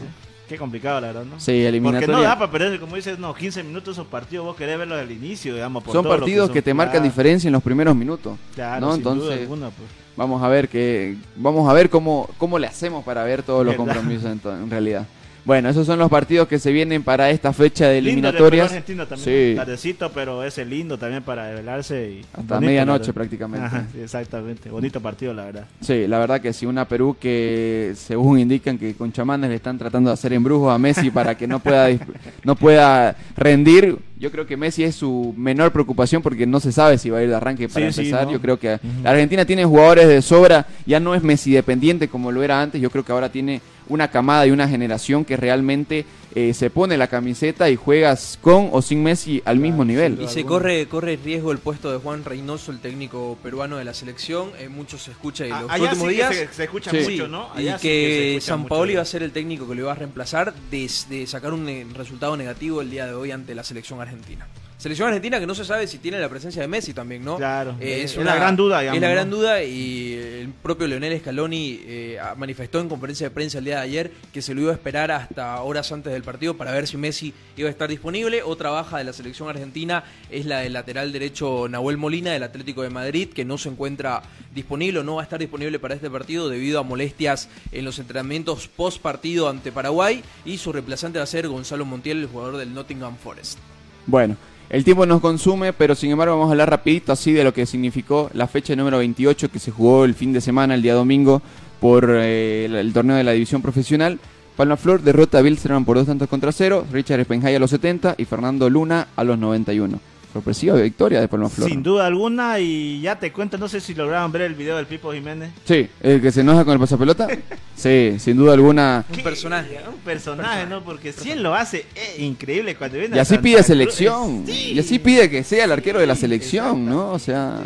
[0.47, 1.39] Qué complicado, la verdad, ¿no?
[1.39, 2.05] Sí, eliminatoria.
[2.05, 4.99] Porque no da para perder, como dices, no, 15 minutos esos partidos, vos querés verlos
[5.01, 5.83] al inicio, digamos.
[5.83, 6.63] Por Son todo lo partidos que, son.
[6.65, 7.05] te marcan Claro.
[7.05, 8.37] diferencia en los primeros minutos.
[8.53, 8.93] Claro, ¿no?
[8.93, 9.89] sin duda Entonces, alguna, pues.
[10.15, 13.75] vamos a ver que vamos a ver cómo, cómo le hacemos para ver todos los
[13.75, 13.95] ¿Verdad?
[13.95, 15.07] compromisos en, to- en realidad.
[15.45, 18.67] Bueno, esos son los partidos que se vienen para esta fecha de Lindo de eliminatorias.
[18.67, 19.51] Perú Argentina también.
[19.51, 22.11] Sí, Tardecito, pero ese lindo también para velarse.
[22.13, 23.67] Y Hasta medianoche prácticamente.
[23.67, 24.69] Ajá, sí, exactamente.
[24.71, 25.67] Bonito partido, la verdad.
[25.81, 29.77] sí, la verdad que sí, una Perú que según indican que con chamanes le están
[29.77, 31.89] tratando de hacer embrujos a Messi para que no pueda
[32.43, 33.99] no pueda rendir.
[34.17, 37.23] Yo creo que Messi es su menor preocupación porque no se sabe si va a
[37.23, 38.25] ir de arranque para Sí, sí, empezar.
[38.25, 38.31] ¿no?
[38.31, 42.31] Yo creo que la Argentina tiene jugadores de sobra, ya no es Messi dependiente como
[42.31, 42.81] lo era antes.
[42.81, 46.05] Yo creo que ahora tiene una camada y una generación que realmente
[46.35, 50.19] eh, se pone la camiseta y juegas con o sin Messi al mismo nivel.
[50.21, 53.93] Y se corre, corre riesgo el puesto de Juan Reynoso, el técnico peruano de la
[53.93, 54.49] selección.
[54.59, 56.35] Eh, mucho se escucha en A- los allá últimos sí que días.
[56.35, 56.97] se- se escucha Sí.
[57.11, 57.49] mucho, ¿no?
[57.55, 59.93] Y Allá sí que escucha San Paoli va a ser el técnico que lo va
[59.93, 63.63] a reemplazar de, de sacar un eh, resultado negativo el día de hoy ante la
[63.63, 64.45] selección argentina.
[64.85, 67.37] Selección argentina que no se sabe si tiene la presencia de Messi también, ¿no?
[67.37, 71.19] Claro, Eh, es la gran duda, digamos, Es la gran duda y el propio Leonel
[71.19, 74.69] Scaloni eh, manifestó en conferencia de prensa el día de ayer que se lo iba
[74.69, 78.43] a esperar hasta horas antes del partido para ver si Messi iba a estar disponible.
[78.43, 82.83] Otra baja de la selección argentina es la del lateral derecho Nahuel Molina del Atlético
[82.83, 84.21] de Madrid, que no se encuentra
[84.53, 87.97] disponible o no va a estar disponible para este partido debido a molestias en los
[87.97, 92.57] entrenamientos post partido ante Paraguay y su reemplazante va a ser Gonzalo Montiel, el jugador
[92.57, 93.57] del Nottingham Forest.
[94.05, 94.37] Bueno,
[94.69, 97.65] el tiempo nos consume, pero sin embargo vamos a hablar rapidito así de lo que
[97.65, 101.41] significó la fecha número 28 que se jugó el fin de semana, el día domingo,
[101.79, 104.19] por eh, el, torneo de la división profesional.
[104.55, 108.15] Palma Flor derrota a Bilsterman por dos tantos contra cero, Richard Spenjay a los 70
[108.17, 109.99] y Fernando Luna a los 91.
[110.35, 111.69] Sorpresiva victoria de Palma Flor.
[111.69, 114.85] Sin duda alguna, y ya te cuento, no sé si lograron ver el video del
[114.85, 115.51] Pipo Jiménez.
[115.63, 117.25] Sí, el que se enoja con el pasapelota.
[117.77, 119.05] sí, sin duda alguna.
[119.15, 119.79] Un personaje.
[119.87, 120.81] Un personaje, ¿no?
[120.83, 124.43] Porque si él lo hace, es increíble cuando viene Y así Santa pide Cruz, selección.
[124.45, 124.71] es- sí.
[124.73, 127.11] Y así pide que sea el arquero de la selección, ¿no?
[127.11, 127.61] O sea,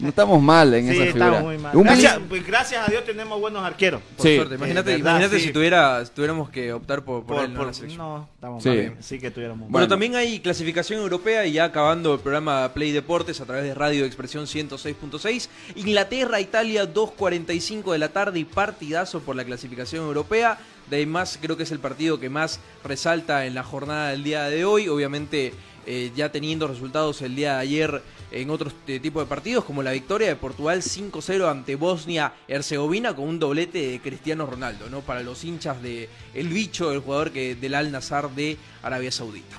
[0.00, 1.40] no estamos mal en sí, esa estamos figura.
[1.54, 1.76] muy mal.
[1.76, 4.00] Un Gracias, Billy- pues, gracias a Dios tenemos buenos arqueros.
[4.16, 4.36] Por Sí.
[4.36, 4.54] suerte.
[4.56, 5.46] Imagínate, verdad, imagínate sí.
[5.46, 7.58] si tuviera, si tuviéramos que optar por, por Por- él, ¿no?
[7.58, 7.98] por- la selección.
[7.98, 8.68] no, estamos Sí.
[8.70, 8.96] mal bien.
[9.00, 9.70] Sí que tuviéramos.
[9.70, 13.74] Bueno, también hay clasificación europea y ya acabando el programa Play Deportes a través de
[13.74, 15.48] Radio Expresión 106.6.
[15.76, 20.58] Inglaterra, Italia, 2.45 de la tarde y partidazo por la clasificación europea.
[20.88, 24.24] De ahí más, creo que es el partido que más resalta en la jornada del
[24.24, 24.88] día de hoy.
[24.88, 25.52] Obviamente,
[25.86, 29.82] eh, ya teniendo resultados el día de ayer en otros eh, tipos de partidos, como
[29.82, 35.00] la victoria de Portugal 5-0 ante Bosnia-Herzegovina con un doblete de Cristiano Ronaldo, ¿no?
[35.00, 39.56] Para los hinchas de El Bicho, el jugador que, del Al Nazar de Arabia Saudita.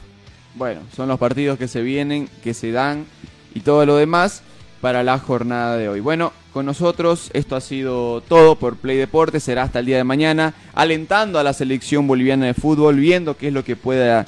[0.55, 3.05] Bueno, son los partidos que se vienen, que se dan
[3.53, 4.43] y todo lo demás
[4.81, 5.99] para la jornada de hoy.
[5.99, 10.03] Bueno, con nosotros esto ha sido todo por Play Deportes, será hasta el día de
[10.03, 14.25] mañana, alentando a la selección boliviana de fútbol, viendo qué es lo que pueda,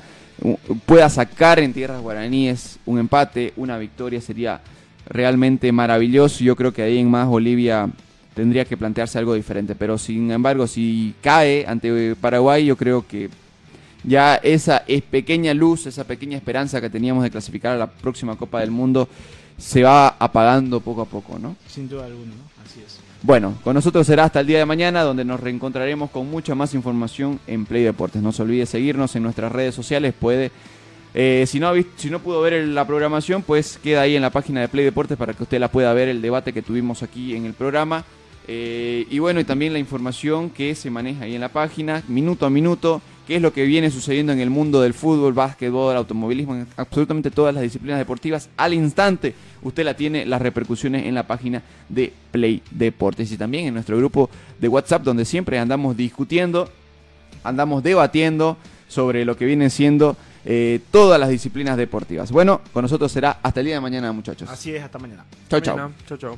[0.85, 4.61] pueda sacar en tierras guaraníes, un empate, una victoria sería
[5.07, 6.43] realmente maravilloso.
[6.43, 7.89] Yo creo que ahí en más Bolivia
[8.33, 13.29] tendría que plantearse algo diferente, pero sin embargo, si cae ante Paraguay, yo creo que
[14.03, 18.35] ya esa es pequeña luz, esa pequeña esperanza que teníamos de clasificar a la próxima
[18.35, 19.07] Copa del Mundo
[19.57, 21.55] se va apagando poco a poco, ¿no?
[21.67, 22.63] Sin duda alguna, ¿no?
[22.65, 23.02] Así es.
[23.25, 26.73] Bueno, con nosotros será hasta el día de mañana donde nos reencontraremos con mucha más
[26.73, 28.21] información en Play Deportes.
[28.21, 30.51] No se olvide seguirnos en nuestras redes sociales, puede...
[31.13, 34.21] eh, si, no ha vis- si no pudo ver la programación, pues queda ahí en
[34.21, 37.01] la página de Play Deportes para que usted la pueda ver, el debate que tuvimos
[37.01, 38.03] aquí en el programa.
[38.45, 42.45] Eh, y bueno, y también la información que se maneja ahí en la página, minuto
[42.45, 46.55] a minuto, qué es lo que viene sucediendo en el mundo del fútbol, básquetbol, automovilismo,
[46.55, 48.49] en absolutamente todas las disciplinas deportivas.
[48.57, 53.67] Al instante, usted la tiene las repercusiones en la página de Play Deportes y también
[53.67, 56.69] en nuestro grupo de WhatsApp, donde siempre andamos discutiendo,
[57.43, 58.57] andamos debatiendo
[58.87, 60.15] sobre lo que vienen siendo
[60.45, 62.31] eh, todas las disciplinas deportivas.
[62.31, 64.49] Bueno, con nosotros será hasta el día de mañana, muchachos.
[64.49, 65.25] Así es, hasta mañana.
[65.49, 65.77] Chau, chau.
[65.77, 65.95] Mañana.
[66.07, 66.37] Chau,